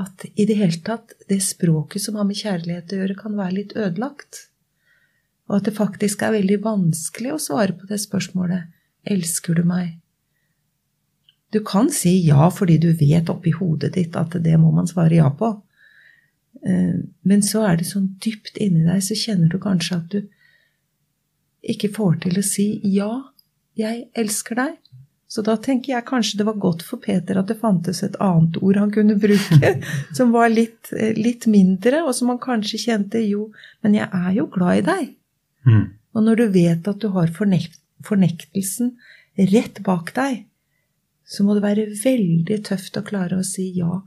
at 0.00 0.26
i 0.34 0.46
det 0.48 0.56
hele 0.58 0.82
tatt 0.82 1.14
det 1.30 1.38
språket 1.44 2.02
som 2.02 2.18
har 2.18 2.26
med 2.26 2.40
kjærlighet 2.40 2.90
å 2.90 3.00
gjøre, 3.02 3.18
kan 3.18 3.38
være 3.38 3.56
litt 3.60 3.76
ødelagt. 3.78 4.46
Og 5.46 5.60
at 5.60 5.68
det 5.68 5.76
faktisk 5.76 6.22
er 6.26 6.34
veldig 6.34 6.60
vanskelig 6.66 7.34
å 7.36 7.42
svare 7.42 7.76
på 7.78 7.86
det 7.90 8.00
spørsmålet 8.02 8.70
Elsker 9.10 9.56
du 9.56 9.62
meg? 9.64 9.99
Du 11.50 11.60
kan 11.66 11.90
si 11.90 12.12
ja 12.26 12.48
fordi 12.54 12.78
du 12.78 12.92
vet 12.94 13.30
oppi 13.32 13.52
hodet 13.56 13.94
ditt 13.96 14.16
at 14.16 14.36
det 14.42 14.56
må 14.62 14.70
man 14.74 14.88
svare 14.90 15.18
ja 15.18 15.30
på. 15.34 15.54
Eh, 16.66 17.00
men 17.22 17.42
så 17.42 17.64
er 17.66 17.80
det 17.80 17.88
sånn 17.88 18.12
dypt 18.22 18.60
inni 18.60 18.84
deg, 18.86 19.02
så 19.02 19.18
kjenner 19.18 19.50
du 19.50 19.58
kanskje 19.62 19.98
at 19.98 20.14
du 20.14 20.20
ikke 21.74 21.90
får 21.92 22.22
til 22.24 22.40
å 22.40 22.46
si 22.46 22.68
ja, 22.88 23.10
jeg 23.78 24.06
elsker 24.18 24.60
deg. 24.60 24.78
Så 25.30 25.44
da 25.46 25.54
tenker 25.62 25.92
jeg 25.92 26.06
kanskje 26.08 26.40
det 26.40 26.46
var 26.48 26.58
godt 26.58 26.80
for 26.82 26.98
Peter 27.02 27.38
at 27.38 27.50
det 27.50 27.60
fantes 27.60 28.00
et 28.02 28.16
annet 28.22 28.56
ord 28.58 28.80
han 28.80 28.90
kunne 28.94 29.14
bruke, 29.20 29.76
som 30.16 30.32
var 30.34 30.50
litt, 30.50 30.90
eh, 30.96 31.14
litt 31.18 31.46
mindre, 31.50 32.02
og 32.02 32.14
som 32.18 32.32
han 32.32 32.42
kanskje 32.42 32.82
kjente 32.86 33.22
jo, 33.22 33.50
men 33.84 33.94
jeg 33.98 34.10
er 34.10 34.32
jo 34.38 34.48
glad 34.50 34.80
i 34.80 34.86
deg. 34.88 35.12
Mm. 35.70 35.86
Og 36.14 36.26
når 36.26 36.40
du 36.40 36.46
vet 36.56 36.90
at 36.90 37.02
du 37.02 37.12
har 37.14 37.30
fornekt, 37.34 37.78
fornektelsen 38.06 38.96
rett 39.52 39.78
bak 39.86 40.10
deg, 40.16 40.44
så 41.30 41.46
må 41.46 41.54
det 41.54 41.62
være 41.62 41.90
veldig 41.94 42.58
tøft 42.66 42.98
å 42.98 43.04
klare 43.06 43.38
å 43.38 43.46
si 43.46 43.68
ja, 43.76 44.00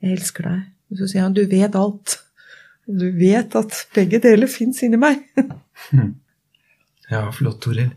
jeg 0.00 0.16
elsker 0.16 0.48
deg. 0.48 0.62
Og 0.90 1.00
så 1.00 1.10
sier 1.10 1.26
han 1.26 1.36
du 1.36 1.44
vet 1.50 1.76
alt. 1.76 2.16
Og 2.86 3.00
du 3.02 3.06
vet 3.18 3.56
at 3.58 3.82
begge 3.96 4.22
deler 4.22 4.48
fins 4.50 4.80
inni 4.86 5.00
meg. 5.00 5.24
ja, 7.12 7.26
flott, 7.34 7.60
Toril. 7.66 7.92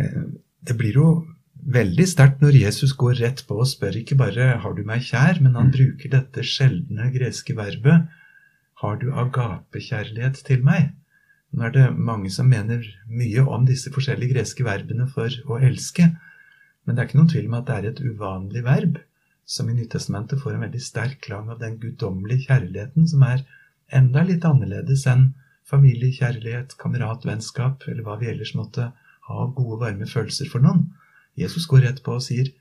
Eh, 0.00 0.24
det 0.64 0.76
blir 0.80 0.96
jo 0.96 1.08
veldig 1.74 2.06
sterkt 2.08 2.42
når 2.44 2.58
Jesus 2.60 2.92
går 2.96 3.18
rett 3.20 3.44
på 3.48 3.56
og 3.60 3.68
spør 3.68 3.96
ikke 4.00 4.18
bare 4.20 4.58
'har 4.60 4.74
du 4.76 4.82
meg 4.84 5.00
kjær', 5.04 5.40
men 5.40 5.54
han 5.54 5.68
mm. 5.68 5.74
bruker 5.76 6.10
dette 6.12 6.44
sjeldne 6.44 7.10
greske 7.12 7.56
verbet 7.56 8.08
'har 8.80 8.96
du 9.00 9.10
agapekjærlighet 9.12 10.44
til 10.44 10.62
meg'? 10.62 10.92
Nå 11.52 11.64
er 11.64 11.70
det 11.70 11.96
mange 11.96 12.30
som 12.30 12.48
mener 12.50 12.82
mye 13.08 13.44
om 13.46 13.66
disse 13.66 13.90
forskjellige 13.94 14.34
greske 14.34 14.64
verbene 14.64 15.06
for 15.08 15.30
å 15.46 15.60
elske, 15.62 16.10
men 16.84 16.94
det 16.94 17.02
er 17.02 17.08
ikke 17.08 17.18
noen 17.20 17.32
tvil 17.32 17.50
om 17.50 17.58
at 17.58 17.68
det 17.68 17.76
er 17.76 17.88
et 17.90 18.02
uvanlig 18.04 18.64
verb, 18.64 18.98
som 19.44 19.68
i 19.68 19.76
Nytestamentet 19.76 20.40
får 20.40 20.56
en 20.56 20.64
veldig 20.64 20.80
sterk 20.80 21.20
klang 21.24 21.50
av 21.52 21.60
den 21.60 21.78
guddommelige 21.80 22.48
kjærligheten, 22.48 23.08
som 23.08 23.24
er 23.26 23.44
enda 23.92 24.24
litt 24.24 24.44
annerledes 24.48 25.04
enn 25.10 25.32
familie, 25.68 26.12
kjærlighet, 26.12 26.76
kamerat, 26.80 27.24
vennskap 27.28 27.84
eller 27.88 28.04
hva 28.04 28.18
vi 28.20 28.30
ellers 28.32 28.54
måtte 28.56 28.90
ha 29.28 29.40
av 29.44 29.54
gode, 29.56 29.80
varme 29.80 30.08
følelser 30.08 30.48
for 30.52 30.64
noen. 30.64 30.86
Jesus 31.40 31.66
går 31.70 31.86
rett 31.86 32.02
på 32.04 32.16
og 32.18 32.24
sier 32.24 32.52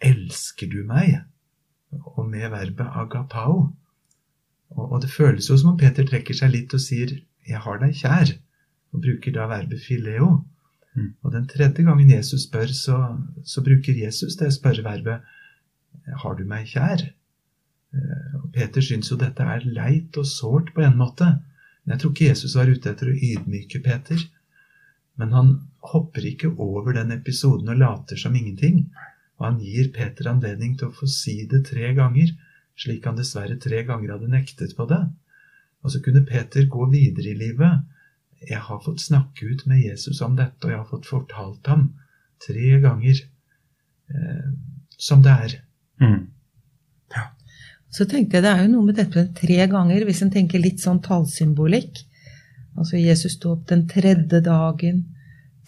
'Elsker 0.00 0.70
du 0.70 0.82
meg?' 0.84 1.20
og 1.92 2.28
med 2.28 2.50
verbet 2.50 2.96
agapao. 3.02 3.72
Og 4.70 5.00
det 5.02 5.10
føles 5.10 5.50
jo 5.50 5.56
som 5.58 5.72
om 5.72 5.78
Peter 5.78 6.06
trekker 6.06 6.34
seg 6.34 6.52
litt 6.52 6.74
og 6.74 6.80
sier 6.80 7.10
'Jeg 7.46 7.60
har 7.66 7.78
deg 7.78 7.94
kjær', 7.94 8.38
og 8.92 9.02
bruker 9.02 9.32
da 9.32 9.46
verbet 9.46 9.82
fileo. 9.82 10.44
Mm. 10.96 11.12
Og 11.22 11.32
den 11.32 11.46
tredje 11.48 11.84
gangen 11.86 12.10
Jesus 12.10 12.48
spør, 12.48 12.72
så, 12.74 12.98
så 13.44 13.62
bruker 13.62 13.98
Jesus 14.04 14.36
det 14.36 14.52
spørreverbet 14.54 15.20
'Har 16.22 16.34
du 16.34 16.44
meg 16.44 16.66
kjær?' 16.66 17.10
Eh, 17.94 18.34
og 18.38 18.50
Peter 18.54 18.84
syns 18.84 19.10
jo 19.10 19.18
dette 19.18 19.42
er 19.42 19.64
leit 19.66 20.16
og 20.20 20.26
sårt 20.26 20.74
på 20.74 20.84
en 20.86 20.98
måte. 20.98 21.26
Men 21.82 21.94
jeg 21.94 22.02
tror 22.02 22.12
ikke 22.14 22.28
Jesus 22.28 22.56
var 22.58 22.70
ute 22.70 22.92
etter 22.92 23.10
å 23.10 23.16
ydmyke 23.30 23.82
Peter. 23.82 24.20
Men 25.18 25.34
han 25.36 25.50
hopper 25.92 26.26
ikke 26.26 26.52
over 26.60 26.94
den 26.96 27.12
episoden 27.12 27.72
og 27.72 27.80
later 27.80 28.20
som 28.20 28.36
ingenting. 28.36 28.84
Og 29.40 29.46
han 29.48 29.58
gir 29.64 29.90
Peter 29.94 30.30
anledning 30.30 30.76
til 30.78 30.90
å 30.90 30.94
få 30.94 31.08
si 31.10 31.40
det 31.50 31.64
tre 31.70 31.94
ganger, 31.96 32.34
slik 32.78 33.06
han 33.08 33.18
dessverre 33.18 33.58
tre 33.60 33.82
ganger 33.88 34.14
hadde 34.14 34.30
nektet 34.32 34.76
på 34.76 34.86
det. 34.88 35.00
Og 35.82 35.92
så 35.92 36.02
kunne 36.04 36.26
Peter 36.28 36.68
gå 36.68 36.86
videre 36.92 37.32
i 37.32 37.38
livet. 37.40 37.86
Jeg 38.48 38.60
har 38.66 38.80
fått 38.84 39.02
snakke 39.02 39.50
ut 39.50 39.66
med 39.68 39.82
Jesus 39.82 40.20
om 40.24 40.36
dette, 40.38 40.64
og 40.64 40.72
jeg 40.72 40.80
har 40.80 40.88
fått 40.88 41.08
fortalt 41.10 41.66
ham 41.68 41.90
tre 42.40 42.78
ganger 42.80 43.18
eh, 43.20 44.50
som 44.96 45.22
det 45.24 45.34
er. 45.46 45.56
Mm. 46.00 46.22
Ja. 47.14 47.26
Så 47.92 48.06
tenkte 48.08 48.38
jeg 48.38 48.46
det 48.46 48.54
er 48.54 48.64
jo 48.64 48.72
noe 48.74 48.88
med 48.88 48.96
dette 49.00 49.26
med 49.26 49.34
tre 49.36 49.58
ganger, 49.68 50.06
hvis 50.08 50.22
en 50.24 50.32
tenker 50.32 50.62
litt 50.62 50.80
sånn 50.80 51.02
tallsymbolikk. 51.04 52.00
Altså 52.78 53.00
Jesus 53.00 53.36
sto 53.36 53.56
opp 53.56 53.66
den 53.68 53.86
tredje 53.90 54.40
dagen. 54.44 55.02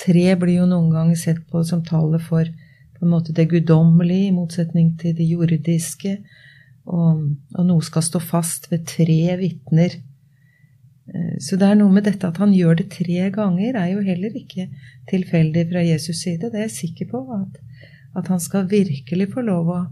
Tre 0.01 0.27
blir 0.41 0.63
jo 0.63 0.69
noen 0.71 0.93
ganger 0.95 1.19
sett 1.19 1.43
på 1.51 1.63
som 1.67 1.85
tallet 1.85 2.25
for 2.25 2.49
på 3.03 3.07
en 3.07 3.11
måte 3.11 3.35
det 3.35 3.49
guddommelige, 3.51 4.29
i 4.31 4.35
motsetning 4.35 4.93
til 5.01 5.17
det 5.19 5.27
jordiske. 5.27 6.21
Og, 6.87 7.23
og, 7.55 7.65
noe 7.67 7.83
skal 7.83 8.05
stå 8.07 8.21
fast 8.23 8.69
ved 8.71 8.85
tre 8.87 9.37
vitner. 9.41 9.97
Eh, 11.15 11.39
så 11.41 11.59
det 11.61 11.69
er 11.69 11.81
noe 11.81 11.93
med 11.93 12.07
dette 12.09 12.29
at 12.29 12.41
han 12.43 12.55
gjør 12.57 12.81
det 12.81 12.91
tre 12.95 13.31
ganger, 13.35 13.79
er 13.79 13.95
jo 13.95 14.05
heller 14.07 14.37
ikke 14.39 14.69
tilfeldig 15.11 15.67
fra 15.73 15.85
Jesus' 15.87 16.23
side. 16.25 16.51
Det 16.51 16.61
er 16.61 16.69
jeg 16.69 16.79
sikker 16.79 17.11
på. 17.13 17.25
At, 17.37 17.59
at 18.19 18.33
han 18.33 18.41
skal 18.41 18.71
virkelig 18.71 19.33
få 19.35 19.45
lov 19.49 19.73
å 19.73 19.83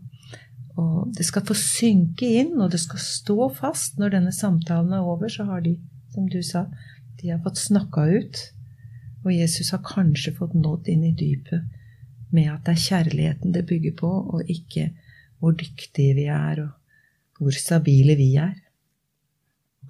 og 0.81 1.11
Det 1.17 1.27
skal 1.27 1.45
få 1.45 1.55
synke 1.59 2.29
inn, 2.41 2.55
og 2.63 2.71
det 2.73 2.81
skal 2.81 3.03
stå 3.03 3.49
fast. 3.53 3.99
Når 3.99 4.15
denne 4.15 4.33
samtalen 4.33 4.95
er 4.97 5.05
over, 5.05 5.29
så 5.29 5.45
har 5.49 5.61
de, 5.65 5.75
som 6.15 6.29
du 6.31 6.41
sa, 6.47 6.67
de 7.21 7.33
har 7.33 7.43
fått 7.45 7.61
snakka 7.61 8.07
ut, 8.09 8.41
og 9.25 9.35
Jesus 9.35 9.73
har 9.75 9.83
kanskje 9.85 10.33
fått 10.39 10.55
nådd 10.57 10.89
inn 10.89 11.05
i 11.05 11.13
dypet 11.13 11.67
med 12.31 12.49
at 12.53 12.65
det 12.65 12.77
er 12.77 12.85
kjærligheten 12.87 13.53
det 13.53 13.67
bygger 13.69 13.97
på, 13.99 14.09
og 14.09 14.49
ikke 14.49 14.93
hvor 15.41 15.57
dyktige 15.59 16.15
vi 16.17 16.27
er, 16.31 16.63
og 16.63 17.43
hvor 17.43 17.57
stabile 17.57 18.15
vi 18.17 18.31
er. 18.41 18.55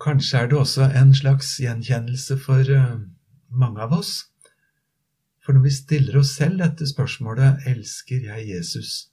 Kanskje 0.00 0.38
er 0.38 0.47
det 0.49 0.57
også 0.57 0.87
en 0.97 1.11
slags 1.14 1.59
gjenkjennelse 1.61 2.38
for 2.40 2.64
uh, 2.73 3.00
mange 3.52 3.83
av 3.85 3.92
oss. 3.92 4.12
For 5.45 5.52
når 5.52 5.66
vi 5.66 5.73
stiller 5.75 6.16
oss 6.21 6.33
selv 6.38 6.62
dette 6.62 6.88
spørsmålet 6.88 7.66
'Elsker 7.66 8.25
jeg 8.30 8.49
Jesus?' 8.49 9.09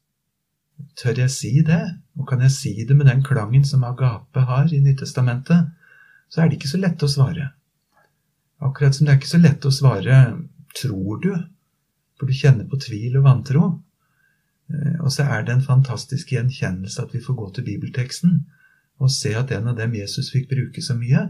Tør 0.96 1.18
jeg 1.18 1.32
si 1.34 1.52
det? 1.66 1.82
Og 2.20 2.28
kan 2.30 2.42
jeg 2.42 2.52
si 2.52 2.86
det 2.88 2.96
med 2.96 3.08
den 3.10 3.24
klangen 3.24 3.66
som 3.66 3.84
agape 3.84 4.40
har 4.46 4.74
i 4.74 4.80
Nyttestamentet? 4.80 5.72
Så 6.30 6.42
er 6.42 6.48
det 6.48 6.60
ikke 6.60 6.70
så 6.70 6.78
lett 6.78 7.04
å 7.04 7.10
svare. 7.10 7.50
Akkurat 8.62 8.96
som 8.96 9.06
det 9.06 9.14
er 9.14 9.18
ikke 9.18 9.32
så 9.34 9.42
lett 9.42 9.66
å 9.66 9.74
svare 9.74 10.38
'tror 10.76 11.22
du', 11.22 11.48
for 12.20 12.26
du 12.28 12.34
kjenner 12.34 12.70
på 12.70 12.80
tvil 12.80 13.18
og 13.18 13.24
vantro. 13.24 13.84
Eh, 14.70 15.00
og 15.02 15.12
så 15.12 15.24
er 15.24 15.44
det 15.44 15.54
en 15.54 15.70
fantastisk 15.72 16.32
gjenkjennelse 16.32 17.02
at 17.02 17.14
vi 17.14 17.22
får 17.22 17.34
gå 17.34 17.54
til 17.54 17.64
bibelteksten 17.64 18.46
og 18.98 19.12
se 19.14 19.34
at 19.38 19.52
en 19.54 19.70
av 19.72 19.78
dem 19.78 19.94
Jesus 19.96 20.32
fikk 20.34 20.50
bruke 20.52 20.82
så 20.82 20.96
mye, 20.98 21.28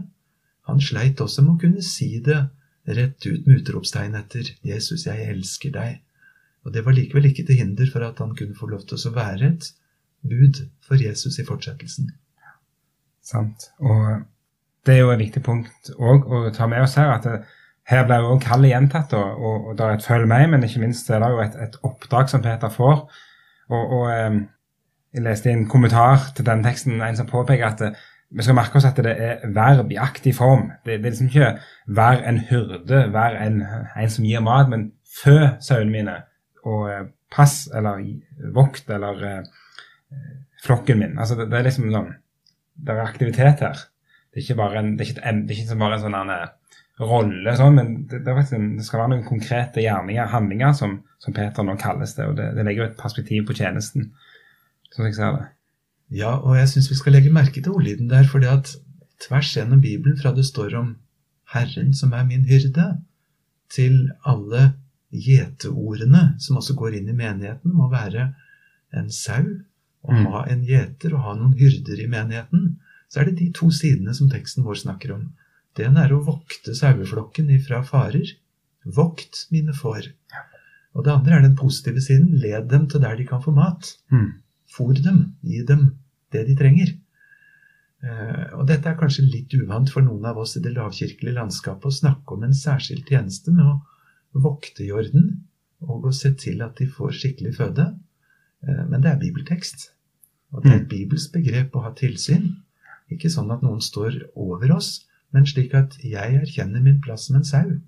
han 0.68 0.80
sleit 0.84 1.20
også 1.20 1.44
med 1.44 1.56
å 1.56 1.60
kunne 1.62 1.84
si 1.84 2.10
det 2.24 2.38
rett 2.88 3.26
ut 3.26 3.46
med 3.46 3.60
utropstegn 3.60 4.16
etter 4.16 4.48
'Jesus, 4.64 5.06
jeg 5.06 5.28
elsker 5.28 5.72
deg'. 5.72 6.00
Og 6.64 6.72
det 6.72 6.84
var 6.84 6.96
likevel 6.96 7.28
ikke 7.28 7.44
til 7.46 7.60
hinder 7.60 7.90
for 7.92 8.04
at 8.04 8.18
han 8.18 8.34
kunne 8.36 8.56
få 8.56 8.66
lov 8.66 8.86
til 8.88 9.00
å 9.08 9.14
være 9.14 9.52
et 9.52 9.70
bud 10.28 10.64
for 10.84 11.00
Jesus 11.00 11.38
i 11.38 11.44
fortsettelsen. 11.44 12.10
Sant. 13.22 13.70
Og 13.80 14.24
det 14.86 14.94
er 14.94 15.04
jo 15.04 15.12
et 15.12 15.20
viktig 15.20 15.42
punkt 15.44 15.90
òg 15.96 16.26
å 16.26 16.50
ta 16.56 16.66
med 16.66 16.82
oss 16.82 16.96
her. 16.96 17.12
at 17.12 17.24
det, 17.24 17.44
her 17.88 18.04
blir 18.04 18.20
jo 18.20 18.36
kallet 18.40 18.74
gjentatt, 18.74 19.12
og, 19.16 19.40
og, 19.40 19.66
og 19.68 19.78
det 19.78 19.84
er 19.84 19.94
et 19.96 20.04
'følg 20.04 20.28
meg', 20.28 20.50
men 20.50 20.64
ikke 20.64 20.80
minst 20.80 21.10
er 21.10 21.20
det 21.20 21.30
jo 21.32 21.40
et, 21.40 21.56
et 21.56 21.76
oppdrag 21.82 22.28
som 22.28 22.42
Peter 22.42 22.68
får. 22.68 23.08
Og, 23.68 23.92
og 23.92 24.26
um, 24.26 24.48
Jeg 25.14 25.24
leste 25.24 25.48
i 25.48 25.56
en 25.56 25.68
kommentar 25.68 26.30
til 26.36 26.46
den 26.46 26.62
teksten 26.64 27.02
en 27.02 27.16
som 27.16 27.26
påpeker 27.26 27.66
at 27.66 27.80
det, 27.80 27.92
vi 28.30 28.44
skal 28.44 28.58
merke 28.58 28.76
oss 28.76 28.84
at 28.84 28.98
det 29.00 29.14
er 29.16 29.44
verb 29.56 29.92
i 29.92 30.00
aktiv 30.00 30.34
form. 30.36 30.66
Det, 30.84 30.98
det 30.98 31.06
er 31.06 31.10
liksom 31.10 31.30
ikke 31.30 31.58
'vær 31.86 32.24
en 32.28 32.38
hyrde', 32.38 33.10
'vær 33.12 33.36
en, 33.46 33.62
en 33.96 34.10
som 34.10 34.24
gir 34.24 34.40
mat', 34.40 34.68
men 34.68 34.92
'fø 35.22 35.48
sauene 35.60 35.90
mine', 35.90 36.22
og 36.64 36.90
eh, 36.90 37.06
'pass' 37.32 37.68
eller 37.76 38.04
'vokt' 38.54 38.94
eller 38.94 39.24
eh, 39.24 39.44
'flokken 40.64 40.98
min'. 40.98 41.18
Altså 41.18 41.34
det, 41.34 41.50
det, 41.50 41.58
er 41.58 41.62
liksom 41.62 41.90
sånn 41.92 42.14
Det 42.86 42.94
er 42.94 43.00
aktivitet 43.00 43.60
her. 43.60 43.78
Det 44.30 44.36
er 44.36 44.44
ikke 44.44 44.60
bare 44.60 44.78
en, 44.78 44.92
det 44.98 45.00
er 45.00 45.10
ikke, 45.10 45.32
det 45.48 45.56
er 45.56 45.62
ikke 45.64 45.78
bare 45.78 45.94
en 45.94 46.04
sånn 46.04 46.30
eh, 46.30 46.46
rolle, 47.00 47.56
sånn, 47.56 47.74
men 47.74 47.94
det, 48.10 48.20
det, 48.26 48.34
det, 48.50 48.84
skal 48.84 49.00
være 49.00 49.14
noen 49.14 49.24
konkrete 49.26 49.80
gjerninger, 49.80 50.26
handlinger, 50.26 50.72
som, 50.72 50.98
som 51.18 51.34
Peter 51.34 51.62
nå 51.62 51.76
kalles 51.80 52.14
det. 52.14 52.26
Og 52.26 52.36
det 52.36 52.64
legger 52.64 52.84
jo 52.84 52.90
et 52.90 53.00
perspektiv 53.00 53.46
på 53.48 53.56
tjenesten, 53.58 54.12
som 54.94 55.06
jeg 55.06 55.16
ser 55.18 55.36
det. 55.36 55.46
Ja, 56.18 56.36
og 56.38 56.56
jeg 56.56 56.70
syns 56.72 56.88
vi 56.90 56.96
skal 56.98 57.16
legge 57.16 57.32
merke 57.32 57.60
til 57.60 57.74
ordlyden 57.74 58.08
der, 58.10 58.24
fordi 58.28 58.48
at 58.50 58.72
tvers 59.24 59.52
gjennom 59.56 59.82
Bibelen, 59.84 60.16
fra 60.20 60.32
det 60.34 60.46
står 60.48 60.76
om 60.78 60.94
Herren 61.52 61.94
som 61.96 62.12
er 62.16 62.26
min 62.28 62.46
hyrde, 62.48 62.88
til 63.68 64.08
alle 64.24 64.72
gjeteordene 65.12 66.38
som 66.40 66.60
også 66.60 66.76
går 66.76 66.98
inn 67.00 67.10
i 67.12 67.16
menigheten, 67.16 67.72
må 67.72 67.90
være 67.92 68.30
en 68.96 69.10
sau, 69.12 69.44
å 70.08 70.14
mm. 70.14 70.26
ha 70.32 70.44
en 70.48 70.62
gjeter 70.64 71.14
og 71.16 71.24
ha 71.26 71.34
noen 71.36 71.56
hyrder 71.58 72.00
i 72.00 72.08
menigheten, 72.08 72.78
så 73.08 73.20
er 73.20 73.28
det 73.28 73.40
de 73.40 73.48
to 73.56 73.70
sidene 73.74 74.14
som 74.16 74.30
teksten 74.32 74.64
vår 74.64 74.80
snakker 74.84 75.14
om. 75.16 75.28
Det 75.76 75.86
ene 75.88 76.04
er 76.04 76.14
å 76.14 76.24
vokte 76.24 76.74
saueflokken 76.76 77.50
ifra 77.54 77.80
farer. 77.86 78.34
Vokt 78.84 79.46
mine 79.52 79.74
får. 79.76 80.10
Og 80.96 81.04
det 81.04 81.12
andre 81.12 81.36
er 81.36 81.44
den 81.44 81.56
positive 81.58 82.02
siden. 82.04 82.32
Led 82.42 82.68
dem 82.72 82.86
til 82.90 83.02
der 83.04 83.16
de 83.18 83.26
kan 83.28 83.42
få 83.44 83.52
mat. 83.56 83.92
Mm. 84.12 84.30
Fôr 84.68 84.98
dem, 85.00 85.20
gi 85.42 85.62
dem 85.66 85.90
det 86.32 86.44
de 86.48 86.56
trenger. 86.58 86.94
Eh, 88.04 88.44
og 88.54 88.66
dette 88.68 88.90
er 88.90 88.98
kanskje 88.98 89.26
litt 89.26 89.54
uvant 89.58 89.90
for 89.90 90.04
noen 90.06 90.26
av 90.28 90.38
oss 90.38 90.54
i 90.58 90.62
det 90.62 90.74
lavkirkelige 90.76 91.34
landskapet 91.34 91.88
å 91.88 91.98
snakke 91.98 92.36
om 92.36 92.44
en 92.46 92.54
særskilt 92.54 93.08
tjeneste 93.10 93.54
med 93.54 93.66
å 93.66 94.42
vokte 94.44 94.86
jorden 94.86 95.32
og 95.82 96.06
å 96.10 96.14
se 96.14 96.30
til 96.38 96.62
at 96.62 96.78
de 96.78 96.86
får 96.90 97.16
skikkelig 97.18 97.56
føde. 97.58 97.88
Eh, 98.62 98.84
men 98.86 99.02
det 99.02 99.12
er 99.12 99.22
bibeltekst. 99.22 99.90
Og 100.54 100.64
det 100.64 100.70
er 100.70 100.78
et 100.78 100.86
mm. 100.86 100.92
bibelsk 100.94 101.34
begrep 101.34 101.76
å 101.76 101.84
ha 101.84 101.92
tilsyn. 101.96 102.48
Ikke 103.12 103.30
sånn 103.32 103.50
at 103.52 103.64
noen 103.64 103.82
står 103.84 104.20
over 104.36 104.72
oss, 104.76 105.04
men 105.34 105.46
slik 105.48 105.74
at 105.76 105.96
jeg 106.04 106.38
erkjenner 106.40 106.84
min 106.84 107.00
plass 107.04 107.26
som 107.28 107.40
en 107.40 107.46
sau. 107.48 107.78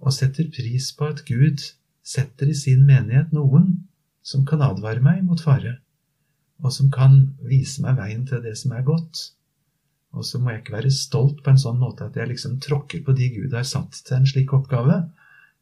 Og 0.00 0.14
setter 0.14 0.48
pris 0.52 0.90
på 0.96 1.08
at 1.10 1.24
Gud 1.28 1.62
setter 2.04 2.50
i 2.52 2.56
sin 2.56 2.84
menighet 2.88 3.32
noen 3.32 3.83
som 4.24 4.44
kan 4.48 4.62
advare 4.64 5.02
meg 5.04 5.22
mot 5.26 5.40
fare, 5.40 5.78
og 6.64 6.72
som 6.72 6.90
kan 6.92 7.18
vise 7.44 7.82
meg 7.84 7.98
veien 7.98 8.24
til 8.28 8.40
det 8.44 8.54
som 8.56 8.72
er 8.72 8.86
godt. 8.86 9.20
Og 10.14 10.24
så 10.24 10.38
må 10.40 10.52
jeg 10.52 10.62
ikke 10.62 10.76
være 10.76 10.94
stolt 10.94 11.42
på 11.44 11.52
en 11.52 11.60
sånn 11.60 11.80
måte 11.80 12.06
at 12.06 12.16
jeg 12.16 12.30
liksom 12.30 12.56
tråkker 12.62 13.02
på 13.04 13.14
de 13.18 13.28
Gud 13.34 13.56
har 13.56 13.66
satt 13.68 13.98
til 14.06 14.16
en 14.20 14.28
slik 14.30 14.54
oppgave, 14.56 15.02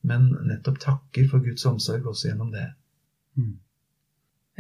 men 0.07 0.29
nettopp 0.47 0.81
takker 0.83 1.29
for 1.31 1.45
Guds 1.45 1.65
omsorg 1.67 2.07
også 2.11 2.31
gjennom 2.31 2.53
det. 2.55 2.69
Mm. 3.39 3.57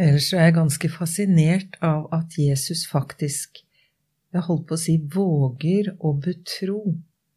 Ellers 0.00 0.30
er 0.32 0.47
jeg 0.47 0.56
ganske 0.56 0.88
fascinert 0.88 1.76
av 1.85 2.06
at 2.16 2.38
Jesus 2.40 2.87
faktisk, 2.88 3.61
jeg 4.32 4.47
holdt 4.47 4.64
på 4.71 4.78
å 4.78 4.80
si, 4.80 4.97
våger 4.97 5.92
å 6.00 6.14
betro 6.16 6.80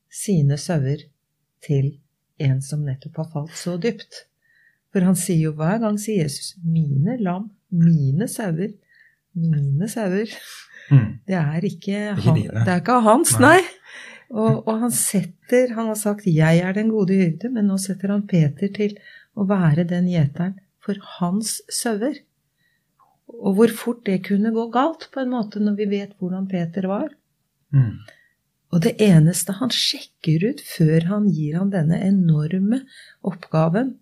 sine 0.08 0.58
sauer 0.62 1.04
til 1.66 1.98
en 2.40 2.62
som 2.64 2.86
nettopp 2.88 3.20
har 3.20 3.30
falt 3.34 3.58
så 3.60 3.76
dypt. 3.82 4.26
For 4.96 5.04
han 5.04 5.18
sier 5.20 5.50
jo 5.50 5.56
hver 5.60 5.82
gang, 5.84 5.98
sier 6.00 6.24
Jesus, 6.24 6.54
'mine 6.64 7.18
lam, 7.20 7.50
mine 7.68 8.30
sauer', 8.32 8.78
mine 9.36 9.90
sauer. 9.92 10.32
Mm. 10.88 11.10
Det 11.28 11.36
er 11.36 11.66
ikke, 11.68 11.98
han, 12.16 12.38
det 12.46 12.72
er 12.72 12.80
ikke 12.80 13.02
hans, 13.04 13.34
nei. 13.44 13.60
Og, 14.30 14.62
og, 14.64 14.72
han 14.86 14.94
setter 14.96 15.74
Han 15.76 15.90
har 15.92 15.98
sagt 16.00 16.24
'jeg 16.26 16.62
er 16.64 16.72
den 16.74 16.94
gode 16.94 17.14
hyrde', 17.14 17.52
men 17.52 17.68
nå 17.68 17.76
setter 17.78 18.14
han 18.14 18.24
Peter 18.24 18.72
til 18.72 18.96
å 19.36 19.44
være 19.44 19.84
den 19.84 20.08
gjeteren 20.08 20.56
for 20.80 20.96
hans 21.20 21.60
sauer. 21.68 22.22
Og 23.28 23.60
hvor 23.60 23.76
fort 23.76 24.06
det 24.08 24.24
kunne 24.24 24.54
gå 24.56 24.70
galt, 24.72 25.10
på 25.12 25.20
en 25.20 25.34
måte, 25.36 25.60
når 25.60 25.76
vi 25.76 25.90
vet 25.92 26.16
hvordan 26.22 26.48
Peter 26.48 26.88
var. 26.88 27.12
Mm. 27.76 28.00
Og 28.72 28.82
det 28.88 28.96
eneste 29.04 29.60
han 29.60 29.74
sjekker 29.74 30.48
ut 30.54 30.64
før 30.64 31.12
han 31.12 31.28
gir 31.28 31.60
ham 31.60 31.70
denne 31.74 32.00
enorme 32.00 32.86
oppgaven, 33.26 33.98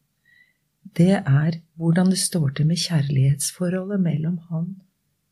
det 0.98 1.16
er 1.20 1.60
hvordan 1.80 2.12
det 2.14 2.20
står 2.22 2.54
til 2.58 2.68
med 2.70 2.82
kjærlighetsforholdet 2.82 4.02
mellom 4.02 4.40
han 4.50 4.74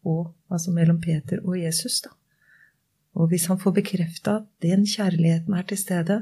og 0.06 0.34
Altså 0.52 0.72
mellom 0.76 0.98
Peter 1.00 1.40
og 1.48 1.56
Jesus, 1.56 2.02
da. 2.04 2.10
Og 3.16 3.28
hvis 3.32 3.46
han 3.48 3.60
får 3.60 3.72
bekrefta 3.72 4.34
at 4.42 4.48
den 4.64 4.86
kjærligheten 4.88 5.54
er 5.54 5.68
til 5.68 5.78
stede, 5.80 6.18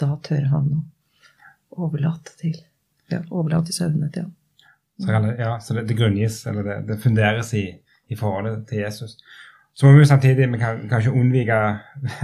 da 0.00 0.06
tør 0.24 0.46
han 0.52 0.70
å 0.72 0.80
overlate 1.84 2.32
til 2.40 2.56
ja, 3.12 3.20
overlate 3.30 3.74
søvnene 3.76 4.10
til 4.12 4.26
ham. 4.26 4.32
Så, 5.00 5.10
ja, 5.38 5.50
så 5.60 5.76
det, 5.76 5.88
det 5.88 5.98
grunngis, 5.98 6.38
eller 6.46 6.64
det, 6.64 6.76
det 6.88 7.00
funderes 7.02 7.52
i, 7.58 7.64
i, 8.08 8.16
forholdet 8.16 8.66
til 8.68 8.84
Jesus. 8.84 9.18
Så 9.74 9.88
må 9.88 9.98
vi 9.98 10.06
samtidig 10.06 10.48
vi 10.52 10.60
kan 10.62 10.84
ikke 10.86 11.12
unnvike 11.12 11.60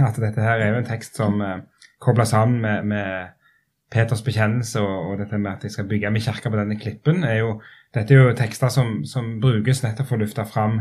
at 0.07 0.19
dette 0.23 0.45
her 0.45 0.61
er 0.61 0.73
jo 0.73 0.81
en 0.81 0.87
tekst 0.87 1.19
som 1.19 1.41
eh, 1.45 1.59
kobler 2.01 2.29
sammen 2.29 2.61
med, 2.63 2.87
med 2.93 3.40
Peters 3.91 4.23
bekjennelse 4.23 4.79
og, 4.79 5.11
og, 5.11 5.17
dette 5.19 5.37
med 5.37 5.51
at 5.51 5.65
jeg 5.67 5.75
skal 5.75 5.87
bygge 5.89 6.11
min 6.13 6.23
kirke 6.23 6.49
på 6.49 6.59
denne 6.59 6.77
klippen, 6.79 7.25
er 7.27 7.41
jo, 7.41 7.55
dette 7.95 8.15
er 8.15 8.21
jo 8.21 8.35
tekster 8.39 8.71
som, 8.71 9.01
som 9.05 9.33
brukes 9.43 9.83
nettopp 9.83 10.07
for 10.07 10.19
å 10.19 10.23
løfte 10.23 10.45
fram 10.47 10.77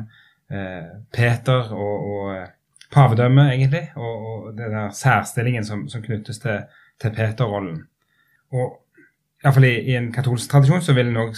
eh, 0.51 0.93
Peter 1.15 1.73
og, 1.75 2.05
og 2.13 2.29
eh, 2.37 2.53
pavedømmet, 2.95 3.55
egentlig, 3.55 3.83
og, 3.97 4.29
og 4.29 4.47
den 4.59 4.77
der 4.77 4.95
særstillingen 4.95 5.67
som, 5.67 5.89
som 5.91 6.03
knyttes 6.03 6.39
til, 6.43 6.63
til 7.03 7.15
Peter-rollen. 7.15 7.83
Og 8.55 8.79
Iallfall 9.41 9.65
i, 9.65 9.75
i 9.89 9.97
en 9.97 10.11
katolsk 10.13 10.51
tradisjon 10.53 10.83
så 10.85 10.93
vil 10.97 11.11
en 11.11 11.23
òg 11.23 11.37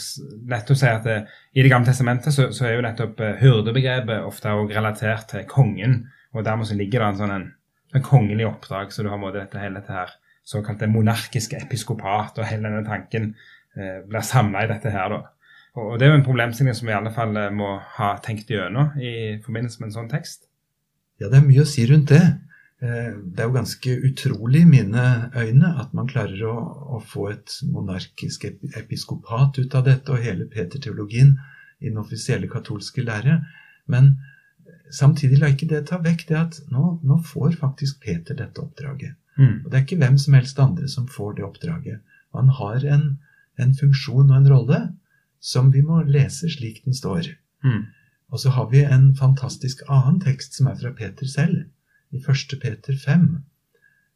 nettopp 0.51 0.79
si 0.79 0.89
at 0.91 1.05
det, 1.07 1.19
eh, 1.23 1.43
i 1.55 1.63
Det 1.63 1.71
gamle 1.71 1.87
testamentet 1.87 2.35
så, 2.35 2.49
så 2.53 2.67
er 2.67 2.77
jo 2.77 2.85
nettopp 2.85 3.21
uh, 3.21 3.37
hyrdebegrepet 3.39 4.27
ofte 4.27 4.51
også 4.51 4.75
relatert 4.75 5.29
til 5.31 5.45
kongen, 5.49 6.01
og 6.33 6.45
dermed 6.45 6.67
så 6.67 6.77
ligger 6.77 7.01
det 7.01 7.09
en 7.09 7.21
sånn 7.21 7.35
en, 7.37 7.47
en 7.95 8.05
kongelig 8.05 8.49
oppdrag, 8.49 8.91
så 8.93 9.05
du 9.05 9.11
har 9.13 9.21
måte 9.23 9.39
dette 9.39 9.61
hele 9.61 9.79
dette 9.81 9.95
her 9.95 10.17
såkalte 10.45 10.89
monarkiske 10.91 11.61
episkopat, 11.63 12.39
og 12.39 12.49
hele 12.49 12.69
denne 12.69 12.85
tanken 12.87 13.33
eh, 13.77 14.01
blir 14.09 14.25
samla 14.27 14.65
i 14.65 14.71
dette 14.73 14.91
her. 14.91 15.15
da. 15.15 15.21
Og, 15.75 15.99
Det 15.99 16.07
er 16.07 16.13
jo 16.13 16.21
en 16.21 16.27
problemstilling 16.27 16.77
som 16.77 16.89
vi 16.89 16.95
i 16.95 16.99
alle 16.99 17.13
fall 17.15 17.37
eh, 17.37 17.53
må 17.55 17.77
ha 17.97 18.15
tenkt 18.25 18.51
gjennom 18.51 18.97
i 19.01 19.39
forbindelse 19.45 19.81
med 19.81 19.91
en 19.91 19.99
sånn 20.01 20.11
tekst. 20.13 20.49
Ja, 21.21 21.29
det 21.29 21.39
er 21.39 21.47
mye 21.47 21.63
å 21.63 21.69
si 21.69 21.87
rundt 21.87 22.11
det. 22.11 22.23
Eh, 22.83 23.15
det 23.15 23.45
er 23.45 23.49
jo 23.49 23.57
ganske 23.57 23.97
utrolig 24.11 24.65
i 24.65 24.69
mine 24.69 25.07
øyne 25.39 25.73
at 25.81 25.95
man 25.95 26.11
klarer 26.11 26.45
å, 26.51 26.57
å 26.99 27.01
få 27.07 27.31
et 27.31 27.57
monarkisk 27.71 28.49
episkopat 28.51 29.63
ut 29.63 29.79
av 29.79 29.87
dette, 29.87 30.11
og 30.11 30.27
hele 30.27 30.51
Peter-teologien 30.51 31.37
i 31.81 31.89
den 31.89 32.03
offisielle 32.03 32.51
katolske 32.51 33.05
lære. 33.07 33.41
Men 33.87 34.17
samtidig 34.91 35.39
la 35.41 35.53
ikke 35.53 35.71
det 35.71 35.87
ta 35.89 36.01
vekk 36.03 36.27
det 36.29 36.39
at 36.39 36.61
nå, 36.75 36.99
nå 37.07 37.23
får 37.27 37.57
faktisk 37.61 38.03
Peter 38.03 38.37
dette 38.39 38.63
oppdraget. 38.63 39.17
Mm. 39.39 39.63
Og 39.65 39.71
det 39.71 39.79
er 39.79 39.85
ikke 39.87 40.01
hvem 40.03 40.19
som 40.21 40.37
helst 40.37 40.61
andre 40.61 40.89
som 40.89 41.09
får 41.09 41.39
det 41.39 41.47
oppdraget. 41.47 42.01
Han 42.37 42.49
har 42.59 42.85
en, 42.95 43.07
en 43.61 43.75
funksjon 43.77 44.31
og 44.31 44.37
en 44.37 44.51
rolle 44.53 44.81
som 45.43 45.73
vi 45.75 45.83
må 45.85 46.03
lese 46.07 46.51
slik 46.53 46.83
den 46.85 46.97
står. 46.97 47.33
Mm. 47.65 47.87
Og 48.33 48.41
så 48.41 48.53
har 48.57 48.69
vi 48.73 48.85
en 48.85 49.11
fantastisk 49.17 49.83
annen 49.89 50.21
tekst 50.23 50.57
som 50.57 50.69
er 50.71 50.79
fra 50.81 50.93
Peter 50.97 51.29
selv, 51.29 51.67
i 52.13 52.21
1. 52.21 52.59
Peter 52.61 52.97
5, 52.97 53.27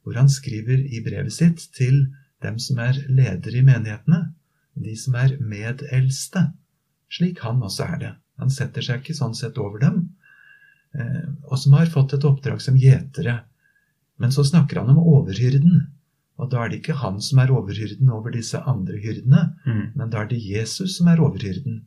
hvor 0.05 0.16
han 0.16 0.29
skriver 0.29 0.81
i 0.85 1.00
brevet 1.05 1.33
sitt 1.33 1.66
til 1.76 2.07
dem 2.44 2.59
som 2.61 2.79
er 2.85 2.98
ledere 3.09 3.61
i 3.61 3.64
menighetene, 3.64 4.20
de 4.76 4.92
som 5.00 5.16
er 5.16 5.38
medeldste, 5.40 6.50
slik 7.12 7.40
han 7.44 7.62
også 7.64 7.88
er 7.88 7.98
det. 8.02 8.12
Han 8.40 8.52
setter 8.52 8.85
seg 8.85 9.00
ikke 9.00 9.16
sånn 9.16 9.37
sett 9.37 9.57
over 9.61 9.81
dem, 9.81 10.02
eh, 10.96 11.29
og 11.48 11.57
som 11.61 11.76
har 11.79 11.88
fått 11.92 12.16
et 12.16 12.26
oppdrag 12.29 12.61
som 12.62 12.76
gjetere 12.76 13.38
men 14.16 14.33
så 14.33 14.44
snakker 14.44 14.81
han 14.81 14.92
om 14.94 15.02
overhyrden. 15.02 15.87
Og 16.37 16.50
da 16.52 16.62
er 16.62 16.70
det 16.70 16.81
ikke 16.83 16.98
han 17.00 17.20
som 17.24 17.40
er 17.40 17.52
overhyrden 17.52 18.11
over 18.12 18.33
disse 18.35 18.61
andre 18.68 18.98
hyrdene, 19.00 19.42
mm. 19.64 19.85
men 19.96 20.11
da 20.12 20.22
er 20.22 20.31
det 20.31 20.42
Jesus 20.44 20.98
som 20.98 21.09
er 21.09 21.22
overhyrden. 21.24 21.85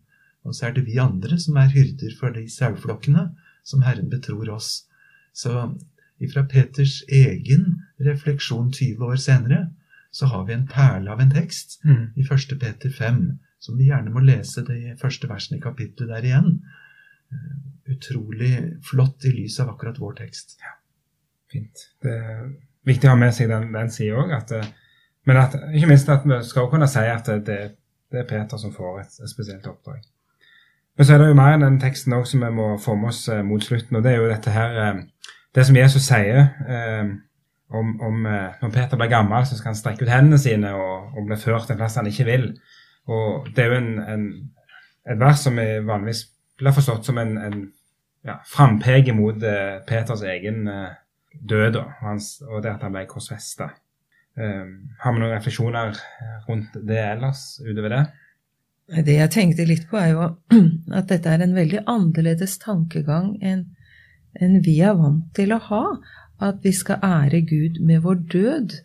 Og 0.47 0.55
så 0.55 0.69
er 0.69 0.77
det 0.77 0.85
vi 0.87 0.97
andre 1.01 1.37
som 1.41 1.57
er 1.61 1.69
hyrder 1.73 2.15
for 2.17 2.33
de 2.33 2.47
saueflokkene 2.49 3.27
som 3.67 3.83
Herren 3.85 4.09
betror 4.09 4.49
oss. 4.55 4.87
Så 5.33 5.75
ifra 6.19 6.43
Peters 6.49 7.03
egen 7.07 7.83
refleksjon 7.99 8.71
20 8.73 9.05
år 9.05 9.21
senere, 9.21 9.67
så 10.11 10.25
har 10.31 10.47
vi 10.47 10.55
en 10.55 10.67
perle 10.67 11.11
av 11.11 11.21
en 11.21 11.31
tekst 11.31 11.77
mm. 11.85 12.17
i 12.17 12.25
1. 12.25 12.57
Peter 12.59 12.89
5, 12.89 13.21
som 13.61 13.77
vi 13.77 13.91
gjerne 13.91 14.13
må 14.13 14.23
lese 14.25 14.65
de 14.65 14.95
første 15.01 15.29
versene 15.29 15.59
i 15.59 15.63
kapittelet 15.63 16.15
der 16.15 16.29
igjen. 16.31 16.51
Uh, 17.29 17.93
utrolig 17.93 18.53
flott 18.85 19.25
i 19.29 19.35
lys 19.35 19.59
av 19.61 19.75
akkurat 19.75 20.01
vår 20.01 20.17
tekst. 20.23 20.57
Ja. 20.63 20.78
Fint. 21.51 21.85
Det 22.03 22.13
er 22.13 22.45
viktig 22.87 23.09
å 23.09 23.15
ha 23.15 23.19
med 23.19 23.35
seg 23.35 23.49
den, 23.51 23.69
den 23.73 23.91
sida 23.93 24.21
òg. 24.21 24.33
Eh, 24.55 24.69
men 25.29 25.41
at, 25.41 25.55
ikke 25.75 25.89
minst 25.91 26.09
at 26.09 26.25
vi 26.27 26.39
skal 26.47 26.69
kunne 26.71 26.89
si 26.89 27.05
at 27.05 27.29
det, 27.45 27.59
det 28.09 28.23
er 28.23 28.29
Peter 28.29 28.61
som 28.61 28.73
får 28.73 29.01
et, 29.03 29.21
et 29.23 29.31
spesielt 29.31 29.67
oppdrag. 29.69 30.03
Men 30.97 31.07
så 31.07 31.15
er 31.15 31.21
det 31.21 31.29
jo 31.29 31.39
mer 31.39 31.55
enn 31.55 31.63
den 31.63 31.79
teksten 31.79 32.15
også 32.17 32.35
som 32.35 32.43
vi 32.43 32.51
må 32.57 32.69
få 32.81 32.97
med 32.99 33.13
oss 33.13 33.23
eh, 33.31 33.43
mot 33.45 33.63
slutten, 33.63 33.99
og 33.99 34.05
det 34.05 34.13
er 34.13 34.21
jo 34.21 34.29
dette 34.31 34.53
her 34.53 34.83
eh, 34.83 35.01
Det 35.55 35.65
som 35.65 35.77
Jesus 35.77 36.05
sier 36.05 36.43
eh, 36.69 37.07
om, 37.73 37.87
om 38.05 38.25
når 38.25 38.71
Peter 38.73 38.97
blir 38.97 39.09
gammel, 39.09 39.45
så 39.45 39.57
skal 39.57 39.71
han 39.71 39.77
strekke 39.77 40.05
ut 40.05 40.11
hendene 40.11 40.37
sine 40.41 40.73
og, 40.73 41.11
og 41.17 41.25
bli 41.25 41.37
ført 41.37 41.69
en 41.69 41.77
plass 41.77 41.97
han 41.97 42.09
ikke 42.09 42.25
vil. 42.25 42.45
Og 43.09 43.49
det 43.55 43.63
er 43.63 43.71
jo 43.71 43.77
en, 43.79 43.91
en, 44.13 44.23
et 45.09 45.19
vers 45.21 45.41
som 45.41 45.57
vi 45.57 45.67
vanligvis 45.85 46.23
blir 46.59 46.75
forstått 46.75 47.09
som 47.09 47.17
en, 47.21 47.35
en 47.37 47.59
ja, 48.25 48.39
frampek 48.45 49.11
mot 49.15 49.43
eh, 49.43 49.79
Peters 49.87 50.23
egen 50.27 50.67
eh, 50.67 50.89
død 51.33 51.79
og, 51.81 51.91
hans, 52.01 52.39
og 52.45 52.63
det 52.63 52.73
at 52.75 52.85
han 52.85 52.95
ble 52.95 53.05
korsfesta. 53.09 53.69
har 54.39 55.13
vi 55.13 55.19
noen 55.19 55.33
refleksjoner 55.33 55.97
rundt 56.47 56.77
det 56.87 56.99
ellers 57.01 57.59
utover 57.59 57.89
det? 57.91 58.03
Det 59.05 59.17
jeg 59.17 59.31
tenkte 59.33 59.65
litt 59.67 59.83
på, 59.89 59.97
er 59.99 60.13
jo 60.13 60.27
at 60.97 61.09
dette 61.11 61.29
er 61.29 61.43
en 61.43 61.57
veldig 61.57 61.83
annerledes 61.85 62.57
tankegang 62.61 63.35
enn 63.41 63.67
en 64.39 64.59
vi 64.65 64.79
er 64.85 64.95
vant 64.97 65.25
til 65.35 65.53
å 65.53 65.59
ha. 65.69 65.83
At 66.39 66.61
vi 66.63 66.71
skal 66.71 67.01
ære 67.03 67.41
Gud 67.49 67.81
med 67.83 68.05
vår 68.05 68.21
død. 68.31 68.75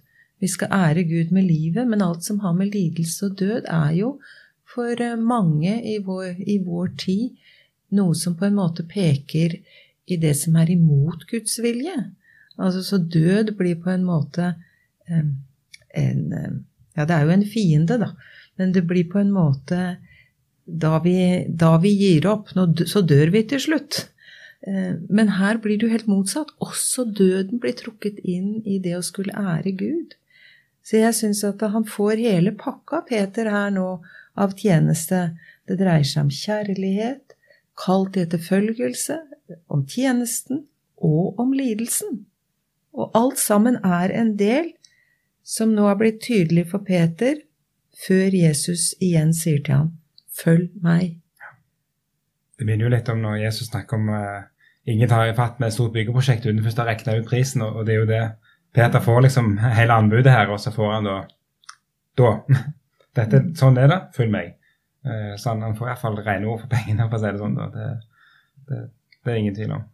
Vi 0.42 0.48
skal 0.50 0.72
ære 0.74 1.04
Gud 1.06 1.30
med 1.32 1.46
livet, 1.46 1.86
men 1.86 2.02
alt 2.02 2.24
som 2.26 2.40
har 2.42 2.56
med 2.56 2.72
lidelse 2.74 3.28
og 3.28 3.38
død, 3.38 3.68
er 3.70 3.92
jo 3.94 4.10
for 4.74 5.00
eh, 5.00 5.16
mange 5.16 5.76
i 5.86 6.00
vår, 6.02 6.40
i 6.40 6.58
vår 6.64 6.90
tid 6.98 7.36
noe 7.94 8.16
som 8.18 8.34
på 8.36 8.48
en 8.48 8.58
måte 8.58 8.84
peker 8.88 9.54
i 10.10 10.18
det 10.20 10.34
som 10.36 10.56
er 10.58 10.72
imot 10.74 11.24
Guds 11.30 11.60
vilje. 11.62 11.94
Altså, 12.58 12.82
så 12.86 12.98
død 12.98 13.56
blir 13.58 13.80
på 13.82 13.90
en 13.90 14.06
måte 14.06 14.54
en 15.08 16.22
Ja, 16.94 17.04
det 17.04 17.14
er 17.14 17.24
jo 17.26 17.34
en 17.34 17.48
fiende, 17.50 17.98
da 17.98 18.12
men 18.56 18.72
det 18.72 18.86
blir 18.88 19.06
på 19.10 19.20
en 19.22 19.32
måte 19.34 19.96
Da 20.64 20.98
vi, 21.04 21.44
da 21.48 21.76
vi 21.76 21.90
gir 21.92 22.26
opp, 22.30 22.54
så 22.88 23.02
dør 23.04 23.28
vi 23.34 23.42
til 23.44 23.60
slutt. 23.60 23.98
Eh, 24.64 24.94
men 25.12 25.34
her 25.36 25.58
blir 25.60 25.76
det 25.76 25.84
jo 25.84 25.92
helt 25.92 26.06
motsatt. 26.08 26.54
Også 26.64 27.04
døden 27.04 27.60
blir 27.60 27.74
trukket 27.76 28.22
inn 28.24 28.62
i 28.64 28.78
det 28.80 28.94
å 28.96 29.02
skulle 29.04 29.36
ære 29.36 29.74
Gud. 29.76 30.14
Så 30.80 31.02
jeg 31.02 31.18
syns 31.18 31.42
at 31.44 31.60
han 31.68 31.84
får 31.84 32.22
hele 32.22 32.54
pakka, 32.56 33.02
Peter, 33.10 33.50
her 33.52 33.76
nå, 33.76 33.90
av 34.40 34.56
tjeneste. 34.56 35.34
Det 35.68 35.76
dreier 35.82 36.08
seg 36.08 36.30
om 36.30 36.32
kjærlighet, 36.32 37.36
kall 37.76 38.08
til 38.14 38.24
etterfølgelse, 38.24 39.20
om 39.68 39.84
tjenesten 39.84 40.64
og 40.96 41.44
om 41.44 41.52
lidelsen. 41.52 42.22
Og 42.94 43.10
alt 43.18 43.38
sammen 43.42 43.76
er 43.84 44.12
en 44.14 44.36
del 44.38 44.72
som 45.44 45.74
nå 45.74 45.88
har 45.88 45.98
blitt 46.00 46.22
tydelig 46.24 46.68
for 46.70 46.84
Peter, 46.86 47.36
før 48.06 48.34
Jesus 48.34 48.94
igjen 49.02 49.34
sier 49.34 49.60
til 49.62 49.74
ham, 49.74 49.92
'Følg 50.34 50.70
meg'. 50.82 51.20
Det 52.58 52.66
minner 52.66 52.84
jo 52.84 52.94
litt 52.94 53.08
om 53.08 53.20
når 53.22 53.42
Jesus 53.44 53.68
snakker 53.68 53.96
om 53.96 54.08
uh, 54.08 54.42
ingen 54.86 55.08
tar 55.08 55.26
i 55.26 55.34
fatt 55.34 55.60
med 55.60 55.68
et 55.68 55.74
stort 55.74 55.92
byggeprosjekt 55.92 56.46
uten 56.46 56.62
først 56.64 56.78
å 56.78 56.86
regne 56.88 57.18
ut 57.18 57.28
prisen, 57.28 57.62
og, 57.62 57.76
og, 57.76 57.86
det 57.86 57.94
er 57.94 58.00
jo 58.00 58.10
det 58.10 58.24
Peter 58.74 59.00
får 59.00 59.20
liksom 59.26 59.58
hele 59.58 59.94
anbudet 59.94 60.32
her, 60.32 60.50
og 60.50 60.60
så 60.60 60.70
får 60.74 60.92
han 60.92 61.10
da 61.10 61.22
Da. 62.18 62.44
Dette, 63.18 63.40
sånn 63.58 63.78
er 63.78 63.88
det, 63.90 63.98
følg 64.14 64.30
meg. 64.30 64.54
Uh, 65.06 65.34
så 65.38 65.52
han, 65.52 65.62
han 65.62 65.74
får 65.78 65.88
iallfall 65.88 66.16
rene 66.18 66.46
ord 66.50 66.60
for 66.62 66.70
pengene, 66.70 67.06
for 67.08 67.18
å 67.18 67.22
si 67.22 67.30
det 67.30 67.42
sånn. 67.42 67.58
Det, 67.74 67.88
det, 68.68 68.78
det, 69.20 69.32
er 69.32 69.38
ingen 69.38 69.54
tvil 69.54 69.74
om. 69.76 69.84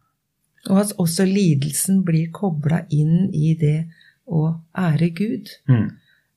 Og 0.68 0.82
at 0.82 0.92
også 1.00 1.24
lidelsen 1.24 2.02
blir 2.04 2.28
kobla 2.34 2.82
inn 2.92 3.30
i 3.32 3.54
det 3.58 3.88
å 4.28 4.44
ære 4.76 5.10
Gud. 5.16 5.48
Mm. 5.70 5.88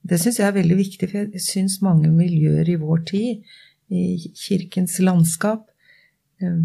Det 0.03 0.19
syns 0.19 0.39
jeg 0.39 0.47
er 0.47 0.55
veldig 0.55 0.77
viktig, 0.79 1.09
for 1.11 1.35
jeg 1.35 1.43
syns 1.43 1.81
mange 1.83 2.11
miljøer 2.11 2.71
i 2.71 2.79
vår 2.79 3.03
tid, 3.09 3.43
i 3.93 4.31
kirkens 4.35 4.97
landskap, 5.03 5.67
eh, 6.41 6.63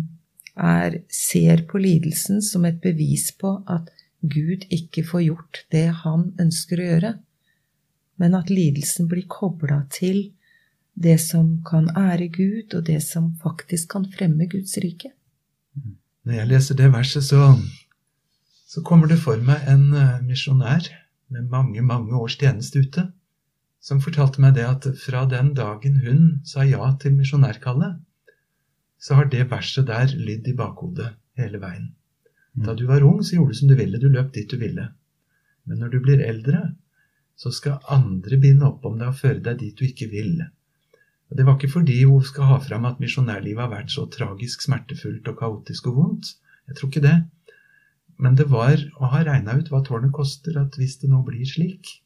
er, 0.59 1.01
ser 1.11 1.65
på 1.71 1.79
lidelsen 1.83 2.43
som 2.43 2.65
et 2.67 2.81
bevis 2.83 3.31
på 3.39 3.59
at 3.71 3.91
Gud 4.23 4.65
ikke 4.75 5.05
får 5.07 5.23
gjort 5.29 5.61
det 5.71 5.87
han 6.03 6.33
ønsker 6.43 6.81
å 6.81 6.89
gjøre, 6.89 7.13
men 8.19 8.35
at 8.35 8.51
lidelsen 8.51 9.07
blir 9.11 9.29
kobla 9.31 9.85
til 9.95 10.33
det 10.99 11.21
som 11.23 11.61
kan 11.67 11.87
ære 11.95 12.27
Gud, 12.35 12.75
og 12.75 12.89
det 12.89 12.99
som 13.07 13.31
faktisk 13.39 13.93
kan 13.95 14.09
fremme 14.11 14.49
Guds 14.51 14.75
rike. 14.83 15.13
Når 16.29 16.37
jeg 16.37 16.49
leser 16.51 16.77
det 16.77 16.91
verset, 16.93 17.25
så, 17.25 17.55
så 18.69 18.83
kommer 18.85 19.09
det 19.09 19.17
for 19.23 19.41
meg 19.41 19.65
en 19.73 19.87
eh, 19.97 20.19
misjonær 20.29 20.91
med 21.33 21.47
mange, 21.49 21.81
mange 21.81 22.13
års 22.21 22.37
tjeneste 22.37 22.83
ute 22.85 23.07
som 23.81 24.03
fortalte 24.05 24.43
meg 24.45 24.59
det 24.59 24.67
at 24.69 24.89
fra 25.01 25.23
den 25.31 25.55
dagen 25.57 26.03
hun 26.03 26.27
sa 26.45 26.67
ja 26.69 26.91
til 27.01 27.15
misjonærkallet, 27.17 27.97
så 29.01 29.17
har 29.17 29.31
det 29.33 29.47
verset 29.49 29.87
der 29.89 30.13
lydd 30.13 30.51
i 30.53 30.57
bakhodet 30.59 31.15
hele 31.41 31.63
veien. 31.63 31.95
Mm. 32.53 32.67
Da 32.67 32.75
du 32.77 32.85
var 32.91 33.07
ung, 33.09 33.23
så 33.25 33.39
gjorde 33.39 33.55
du 33.55 33.61
som 33.63 33.73
du 33.73 33.77
ville. 33.79 34.03
Du 34.03 34.11
løp 34.13 34.35
dit 34.35 34.51
du 34.51 34.59
ville. 34.61 34.91
Men 35.65 35.81
når 35.81 35.95
du 35.95 35.99
blir 36.05 36.27
eldre, 36.27 36.61
så 37.41 37.55
skal 37.55 37.81
andre 37.89 38.37
binde 38.43 38.69
opp 38.69 38.85
om 38.85 39.01
deg 39.01 39.15
og 39.15 39.21
føre 39.23 39.41
deg 39.49 39.63
dit 39.63 39.81
du 39.81 39.87
ikke 39.89 40.11
vil. 40.13 40.43
Og 41.29 41.37
Det 41.37 41.45
var 41.47 41.57
ikke 41.59 41.75
fordi 41.77 42.03
hun 42.09 42.25
skal 42.25 42.49
ha 42.51 42.59
fram 42.65 42.87
at 42.89 43.01
misjonærlivet 43.01 43.61
har 43.61 43.73
vært 43.73 43.93
så 43.93 44.07
tragisk 44.09 44.65
smertefullt 44.65 45.29
og 45.29 45.39
kaotisk 45.39 45.91
og 45.91 45.99
vondt. 46.01 46.35
Jeg 46.69 46.77
tror 46.79 46.89
ikke 46.89 47.05
det. 47.05 47.17
Men 48.19 48.35
det 48.35 48.49
var 48.51 48.81
å 48.99 49.13
ha 49.13 49.23
regna 49.27 49.55
ut 49.59 49.69
hva 49.71 49.83
tårnet 49.87 50.15
koster, 50.17 50.57
at 50.59 50.75
hvis 50.81 50.97
det 51.03 51.11
nå 51.13 51.21
blir 51.27 51.47
slik, 51.47 52.01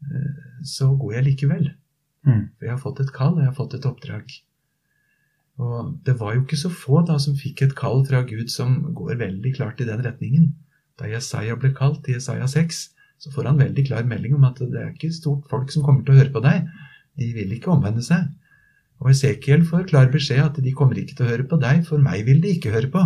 Eh, 0.00 0.62
så 0.64 0.90
går 0.96 1.18
jeg 1.18 1.26
likevel. 1.28 1.66
Mm. 2.26 2.46
For 2.56 2.66
jeg 2.66 2.74
har 2.74 2.82
fått 2.82 3.02
et 3.04 3.12
kall, 3.16 3.36
og 3.36 3.42
jeg 3.42 3.50
har 3.50 3.58
fått 3.58 3.76
et 3.76 3.88
oppdrag. 3.88 4.32
Og 5.60 5.92
det 6.06 6.16
var 6.20 6.34
jo 6.34 6.44
ikke 6.44 6.60
så 6.60 6.70
få 6.72 7.02
da 7.08 7.18
som 7.20 7.36
fikk 7.36 7.66
et 7.66 7.76
kall 7.76 8.02
fra 8.08 8.22
Gud 8.28 8.48
som 8.52 8.78
går 8.96 9.20
veldig 9.20 9.52
klart 9.58 9.80
i 9.82 9.88
den 9.88 10.00
retningen. 10.04 10.50
Da 11.00 11.08
Jesaja 11.08 11.56
ble 11.60 11.72
kalt 11.76 12.08
i 12.08 12.16
Jesaja 12.16 12.48
6, 12.48 12.80
så 13.20 13.32
får 13.34 13.50
han 13.50 13.60
veldig 13.60 13.84
klar 13.88 14.06
melding 14.08 14.38
om 14.38 14.46
at 14.48 14.60
det 14.60 14.80
er 14.80 14.94
ikke 14.94 15.12
stort 15.12 15.48
folk 15.50 15.72
som 15.72 15.84
kommer 15.84 16.04
til 16.04 16.16
å 16.16 16.20
høre 16.22 16.32
på 16.32 16.44
deg. 16.44 16.68
De 17.20 17.28
vil 17.36 17.52
ikke 17.56 17.72
omvende 17.74 18.04
seg. 18.04 18.30
Og 19.00 19.12
Esekiel 19.12 19.64
får 19.66 19.88
klar 19.92 20.10
beskjed 20.12 20.42
at 20.44 20.58
de 20.62 20.74
kommer 20.76 20.98
ikke 21.00 21.16
til 21.16 21.26
å 21.26 21.30
høre 21.30 21.46
på 21.48 21.60
deg, 21.60 21.86
for 21.88 22.02
meg 22.04 22.26
vil 22.26 22.42
de 22.44 22.56
ikke 22.56 22.74
høre 22.74 22.90
på. 22.92 23.04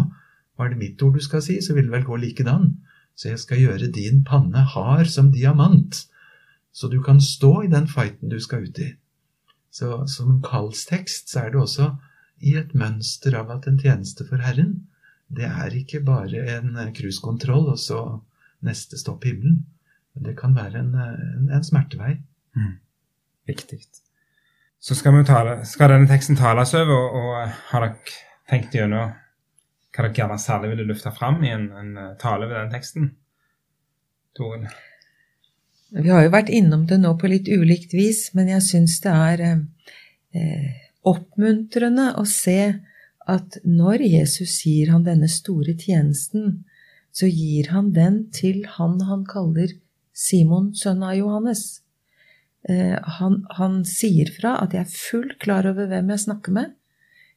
Var 0.59 0.73
det 0.73 0.81
mitt 0.81 1.03
ord 1.03 1.15
du 1.19 1.23
skal 1.23 1.43
si, 1.43 1.61
så 1.63 1.77
vil 1.77 1.87
det 1.89 1.95
vel 1.95 2.09
gå 2.09 2.19
likedan. 2.23 2.73
Så 3.15 3.31
jeg 3.31 3.43
skal 3.43 3.63
gjøre 3.63 3.93
din 3.95 4.25
panne 4.27 4.65
hard 4.75 5.11
som 5.11 5.31
diamant 5.35 6.03
så 6.75 6.89
du 6.89 6.99
kan 7.03 7.21
stå 7.23 7.63
i 7.63 7.71
den 7.71 7.87
fighten 7.89 8.33
du 8.33 8.41
skal 8.43 8.67
ut 8.67 8.79
i. 8.83 8.89
Så 9.71 10.07
som 10.11 10.41
kallstekst 10.43 11.31
så 11.31 11.45
er 11.45 11.53
det 11.55 11.61
også 11.63 11.93
i 12.43 12.57
et 12.59 12.75
mønster 12.75 13.37
av 13.39 13.53
at 13.55 13.69
en 13.71 13.79
tjeneste 13.79 14.27
for 14.27 14.43
Herren, 14.43 14.89
det 15.31 15.47
er 15.47 15.77
ikke 15.79 16.03
bare 16.05 16.43
en 16.57 16.75
cruisekontroll 16.97 17.71
og 17.73 17.79
så 17.79 18.01
neste 18.67 18.99
stopp 18.99 19.25
himmelen. 19.25 19.63
Men 20.15 20.27
det 20.27 20.35
kan 20.39 20.55
være 20.55 20.83
en, 20.83 20.95
en, 20.99 21.47
en 21.55 21.67
smertevei. 21.67 22.17
Mm. 22.59 22.75
Viktig. 23.51 23.81
Så 24.85 24.95
skal, 24.99 25.17
tale, 25.25 25.63
skal, 25.65 25.95
denne 25.95 26.09
teksten 26.11 26.37
tales 26.37 26.75
over, 26.77 26.93
og, 26.93 27.15
og 27.17 27.53
har 27.71 27.87
dere 27.87 28.17
tenkt 28.51 28.75
gjennom 28.77 29.15
hva 29.95 30.03
dere 30.03 30.17
gjerne 30.19 30.41
særlig 30.43 30.75
ville 30.75 30.89
lufte 30.91 31.13
fram 31.15 31.39
i 31.47 31.53
en, 31.55 31.71
en 31.73 31.95
tale 32.21 32.51
ved 32.51 32.59
den 32.59 32.75
teksten? 32.75 33.07
Toril? 34.37 34.67
Vi 35.95 36.11
har 36.11 36.25
jo 36.27 36.33
vært 36.35 36.51
innom 36.53 36.85
det 36.91 36.99
nå 37.01 37.15
på 37.17 37.31
litt 37.31 37.49
ulikt 37.49 37.95
vis, 37.95 38.27
men 38.35 38.51
jeg 38.51 38.65
syns 38.67 38.99
det 39.05 39.15
er 39.15 39.43
eh, 39.47 40.67
oppmuntrende 41.07 42.11
å 42.19 42.25
se 42.29 42.59
at 43.31 43.61
når 43.65 44.03
Jesus 44.05 44.59
gir 44.67 44.91
han 44.93 45.07
denne 45.07 45.31
store 45.33 45.77
tjenesten, 45.81 46.65
så 47.15 47.31
gir 47.31 47.71
han 47.73 47.93
den 47.95 48.25
til 48.35 48.65
han 48.77 48.99
han 49.09 49.25
kaller 49.29 49.73
Simon, 50.13 50.73
sønn 50.77 51.07
av 51.07 51.15
Johannes. 51.17 51.84
Eh, 52.69 52.97
han, 53.19 53.43
han 53.59 53.83
sier 53.85 54.31
fra 54.33 54.57
at 54.63 54.73
'jeg 54.73 54.87
er 54.87 54.97
fullt 54.97 55.39
klar 55.39 55.67
over 55.69 55.87
hvem 55.87 56.11
jeg 56.11 56.25
snakker 56.27 56.53
med'. 56.53 56.73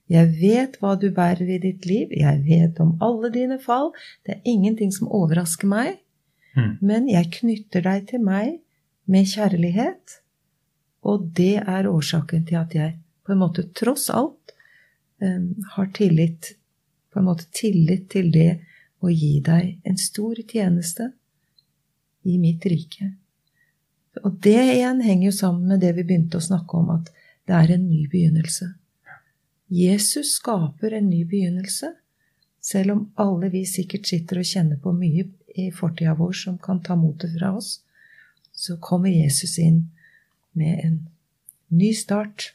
Jeg 0.08 0.30
vet 0.40 0.78
hva 0.80 0.96
du 0.96 1.10
bærer 1.12 1.50
i 1.52 1.60
ditt 1.60 1.86
liv, 1.86 2.14
jeg 2.16 2.44
vet 2.46 2.80
om 2.80 2.96
alle 3.04 3.30
dine 3.30 3.60
fall, 3.60 3.92
det 4.24 4.38
er 4.38 4.46
ingenting 4.48 4.92
som 4.96 5.12
overrasker 5.12 5.68
meg. 5.68 6.00
Mm. 6.56 6.78
Men 6.82 7.10
jeg 7.12 7.32
knytter 7.42 7.84
deg 7.84 8.08
til 8.08 8.24
meg 8.24 8.62
med 9.06 9.28
kjærlighet, 9.28 10.22
og 11.04 11.28
det 11.36 11.58
er 11.60 11.92
årsaken 11.92 12.48
til 12.48 12.56
at 12.56 12.74
jeg 12.76 12.96
på 13.28 13.36
en 13.36 13.42
måte 13.44 13.68
tross 13.76 14.08
alt 14.10 14.56
um, 15.20 15.56
har 15.76 15.92
tillit 15.94 16.56
På 17.12 17.22
en 17.22 17.26
måte 17.26 17.48
tillit 17.56 18.10
til 18.12 18.28
det 18.30 18.60
å 19.02 19.10
gi 19.10 19.40
deg 19.42 19.80
en 19.88 19.96
stor 19.98 20.38
tjeneste 20.38 21.08
i 22.30 22.36
mitt 22.38 22.66
rike. 22.70 23.08
Og 24.28 24.36
det 24.44 24.60
igjen 24.60 25.00
henger 25.00 25.30
jo 25.30 25.38
sammen 25.38 25.70
med 25.72 25.80
det 25.80 25.94
vi 25.96 26.04
begynte 26.04 26.42
å 26.42 26.44
snakke 26.44 26.82
om, 26.82 26.90
at 26.98 27.14
det 27.48 27.56
er 27.56 27.72
en 27.78 27.86
ny 27.88 28.02
begynnelse. 28.12 28.74
Jesus 29.72 30.34
skaper 30.42 30.98
en 30.98 31.08
ny 31.08 31.22
begynnelse, 31.28 31.94
selv 32.60 32.92
om 32.92 33.06
alle 33.24 33.48
vi 33.54 33.64
sikkert 33.68 34.10
sitter 34.10 34.42
og 34.42 34.50
kjenner 34.50 34.80
på 34.84 34.92
mye 34.92 35.30
i 35.56 35.70
fortida 35.72 36.18
vår 36.20 36.36
som 36.36 36.58
kan 36.60 36.82
ta 36.84 36.98
motet 37.00 37.38
fra 37.38 37.54
oss, 37.56 37.78
så 38.52 38.76
kommer 38.84 39.14
Jesus 39.14 39.56
inn 39.64 39.86
med 40.58 40.84
en 40.84 41.00
ny 41.72 41.94
start. 41.96 42.52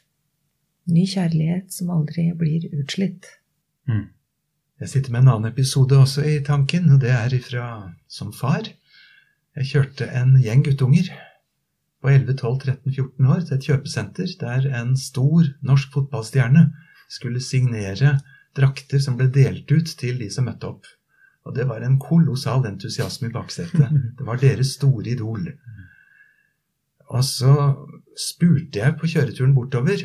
Ny 0.85 1.07
kjærlighet 1.09 1.73
som 1.73 1.89
aldri 1.95 2.27
blir 2.37 2.69
utslitt. 2.75 3.25
Mm. 3.89 4.11
Jeg 4.83 4.93
sitter 4.93 5.13
med 5.15 5.23
en 5.23 5.35
annen 5.37 5.53
episode 5.53 5.97
også 5.97 6.25
i 6.27 6.39
tanken, 6.45 6.91
og 6.91 7.01
det 7.01 7.13
er 7.15 7.33
ifra 7.33 7.67
som 8.11 8.33
far. 8.35 8.67
Jeg 9.57 9.69
kjørte 9.71 10.11
en 10.11 10.35
gjeng 10.43 10.65
guttunger 10.67 11.09
på 12.03 12.11
11, 12.11 12.35
12, 12.35 12.57
13, 12.59 12.91
14 12.91 13.29
år 13.31 13.43
til 13.47 13.55
et 13.55 13.67
kjøpesenter 13.69 14.31
der 14.41 14.65
en 14.81 14.97
stor 14.99 15.47
norsk 15.63 15.93
fotballstjerne 15.95 16.65
skulle 17.07 17.39
signere 17.43 18.17
drakter 18.57 18.99
som 18.99 19.15
ble 19.17 19.29
delt 19.31 19.71
ut 19.71 19.93
til 19.99 20.19
de 20.19 20.27
som 20.33 20.49
møtte 20.49 20.67
opp. 20.67 20.89
Og 21.47 21.55
det 21.55 21.65
var 21.69 21.83
en 21.83 21.95
kolossal 21.99 22.67
entusiasme 22.67 23.29
i 23.29 23.33
baksetet. 23.33 23.87
Det 24.17 24.27
var 24.27 24.39
deres 24.39 24.75
store 24.77 25.15
idol. 25.15 25.47
Og 27.13 27.23
så 27.27 27.53
spurte 28.19 28.79
jeg 28.79 28.97
på 28.99 29.09
kjøreturen 29.11 29.55
bortover 29.55 30.03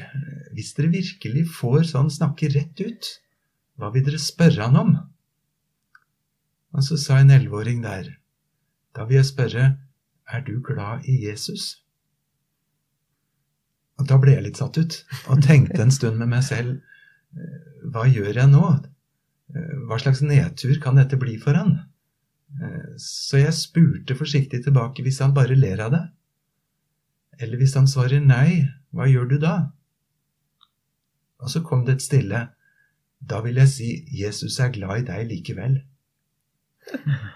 hvis 0.54 0.72
dere 0.76 0.92
virkelig 0.92 1.44
får 1.58 1.90
sånn 1.92 2.10
snakke 2.10 2.50
rett 2.54 2.78
ut, 2.82 3.10
hva 3.78 3.90
vil 3.94 4.06
dere 4.06 4.22
spørre 4.22 4.66
han 4.66 4.78
om? 4.78 4.94
Og 6.74 6.84
så 6.84 6.98
sa 7.00 7.20
en 7.20 7.30
elleveåring 7.34 7.82
der, 7.84 8.10
da 8.94 9.06
vil 9.06 9.20
jeg 9.20 9.30
spørre, 9.30 9.68
er 10.28 10.42
du 10.44 10.58
glad 10.64 11.06
i 11.08 11.20
Jesus? 11.28 11.87
Da 13.98 14.18
ble 14.20 14.36
jeg 14.36 14.44
litt 14.44 14.60
satt 14.60 14.78
ut, 14.78 14.94
og 15.26 15.42
tenkte 15.42 15.82
en 15.82 15.94
stund 15.94 16.20
med 16.20 16.30
meg 16.30 16.44
selv, 16.46 16.78
hva 17.90 18.06
gjør 18.06 18.36
jeg 18.36 18.50
nå? 18.52 18.64
Hva 19.88 19.98
slags 19.98 20.20
nedtur 20.22 20.78
kan 20.82 20.98
dette 20.98 21.18
bli 21.20 21.34
for 21.40 21.58
han? 21.58 21.74
Så 23.00 23.42
jeg 23.42 23.56
spurte 23.56 24.16
forsiktig 24.16 24.62
tilbake 24.64 25.02
hvis 25.04 25.20
han 25.24 25.34
bare 25.36 25.56
ler 25.58 25.82
av 25.84 25.92
det. 25.94 26.04
Eller 27.38 27.60
hvis 27.60 27.74
han 27.78 27.88
svarer 27.90 28.22
nei, 28.24 28.68
hva 28.94 29.08
gjør 29.10 29.28
du 29.32 29.36
da? 29.42 29.56
Og 31.42 31.50
så 31.52 31.62
kom 31.66 31.84
det 31.86 31.98
et 31.98 32.06
stille. 32.06 32.44
Da 33.18 33.42
vil 33.44 33.58
jeg 33.60 33.72
si 33.72 33.90
Jesus 34.14 34.58
er 34.62 34.72
glad 34.74 35.02
i 35.02 35.08
deg 35.10 35.28
likevel. 35.32 35.80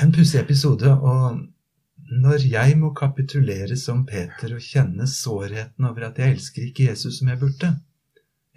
En 0.00 0.12
pussig 0.12 0.38
episode, 0.40 0.86
og 0.86 1.40
når 2.10 2.42
jeg 2.50 2.74
må 2.78 2.90
kapitulere 2.94 3.76
som 3.78 4.02
Peter 4.06 4.56
og 4.56 4.64
kjenne 4.64 5.06
sårheten 5.06 5.86
over 5.86 6.08
at 6.08 6.18
jeg 6.18 6.34
elsker 6.34 6.64
ikke 6.66 6.88
Jesus 6.88 7.20
som 7.20 7.28
jeg 7.30 7.38
burde, 7.38 7.70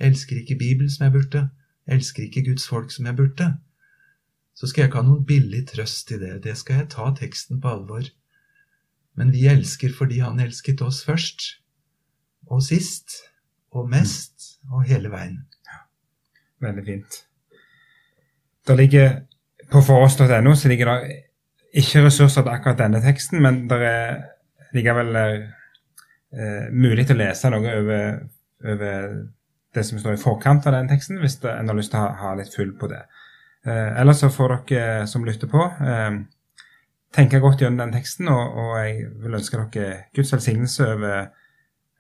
elsker 0.02 0.40
ikke 0.40 0.58
Bibelen 0.58 0.90
som 0.90 1.06
jeg 1.06 1.14
burde, 1.14 1.44
elsker 1.86 2.26
ikke 2.26 2.46
Guds 2.50 2.66
folk 2.68 2.92
som 2.92 3.06
jeg 3.06 3.16
burde, 3.16 3.52
så 4.54 4.68
skal 4.68 4.84
jeg 4.84 4.90
ikke 4.90 5.02
ha 5.02 5.08
noen 5.08 5.26
billig 5.26 5.64
trøst 5.70 6.12
i 6.14 6.20
det. 6.22 6.34
Det 6.46 6.56
skal 6.58 6.82
jeg 6.82 6.92
ta 6.94 7.10
teksten 7.18 7.62
på 7.62 7.70
alvor. 7.74 8.08
Men 9.18 9.34
vi 9.34 9.46
elsker 9.50 9.94
fordi 9.94 10.20
Han 10.20 10.40
elsket 10.42 10.82
oss 10.82 11.04
først, 11.06 11.42
og 12.50 12.64
sist, 12.64 13.20
og 13.72 13.90
mest, 13.90 14.58
og 14.72 14.86
hele 14.90 15.10
veien. 15.14 15.44
Ja, 15.70 15.84
veldig 16.66 16.86
fint. 16.86 17.20
Det 18.68 18.78
ligger 18.78 19.22
På 19.72 19.82
foross.no 19.82 20.54
ligger 20.70 20.90
det 20.90 21.23
ikke 21.74 22.06
ressurser 22.06 22.44
til 22.44 22.54
akkurat 22.54 22.80
denne 22.84 23.02
teksten, 23.02 23.42
men 23.42 23.64
det 23.70 23.80
er 23.88 24.20
likevel 24.74 25.16
eh, 25.18 26.68
mulig 26.74 27.08
å 27.10 27.18
lese 27.18 27.50
noe 27.54 27.78
over, 27.80 28.20
over 28.66 29.10
det 29.74 29.84
som 29.88 30.00
står 30.02 30.18
i 30.18 30.22
forkant 30.22 30.68
av 30.70 30.78
den 30.78 30.90
teksten, 30.92 31.20
hvis 31.22 31.40
en 31.50 31.72
har 31.72 31.78
lyst 31.78 31.94
til 31.94 32.02
å 32.02 32.06
ha, 32.06 32.14
ha 32.22 32.34
litt 32.38 32.54
full 32.54 32.74
på 32.78 32.90
det. 32.92 33.02
Eh, 33.66 34.02
ellers 34.02 34.22
så 34.22 34.30
får 34.34 34.58
dere 34.70 35.08
som 35.10 35.26
lytter 35.26 35.50
på, 35.50 35.66
eh, 35.88 36.20
tenke 37.14 37.42
godt 37.42 37.62
gjennom 37.62 37.86
den 37.86 37.96
teksten, 37.98 38.30
og, 38.30 38.58
og, 38.58 38.74
jeg 38.84 39.08
vil 39.24 39.40
ønske 39.40 39.66
dere 39.74 40.04
Guds 40.16 40.34
velsignelse 40.36 40.90
over, 40.96 41.32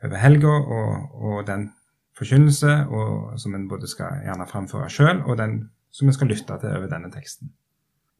over 0.04 0.22
helga 0.22 0.54
og, 0.54 1.18
og, 1.22 1.40
den 1.48 1.72
forkynnelse 2.18 2.76
og, 2.94 3.40
som 3.42 3.56
en 3.58 3.68
både 3.70 3.90
skal 3.90 4.22
gjerne 4.26 4.50
framføre 4.50 4.90
sjøl, 4.92 5.24
og 5.26 5.38
den 5.42 5.60
som 5.94 6.10
en 6.10 6.16
skal 6.16 6.30
lytte 6.30 6.58
til 6.62 6.78
over 6.78 6.90
denne 6.90 7.10
teksten. 7.14 7.54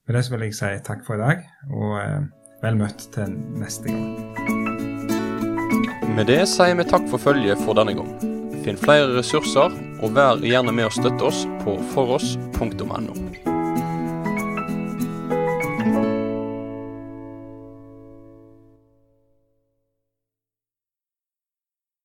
Med 0.08 0.18
det 0.18 0.26
så 0.26 0.34
vil 0.34 0.42
jeg 0.44 0.56
si 0.58 0.70
takk 0.84 1.06
for 1.06 1.16
i 1.16 1.22
dag, 1.22 1.46
og 1.72 1.94
eh, 2.02 2.26
vel 2.60 2.76
møtt 2.76 3.06
til 3.16 3.38
neste 3.56 3.88
gang. 3.88 4.18
Med 6.18 6.28
det 6.28 6.42
sier 6.52 6.76
vi 6.76 6.84
takk 6.90 7.08
for 7.08 7.24
følget 7.24 7.64
for 7.64 7.80
denne 7.80 7.96
gang. 7.96 8.12
Finn 8.66 8.80
flere 8.80 9.14
ressurser, 9.16 9.72
og 10.04 10.16
vær 10.20 10.44
gjerne 10.44 10.76
med 10.76 10.90
å 10.90 10.94
støtte 11.00 11.32
oss 11.32 11.46
på 11.64 11.80
foross.no. 11.96 13.53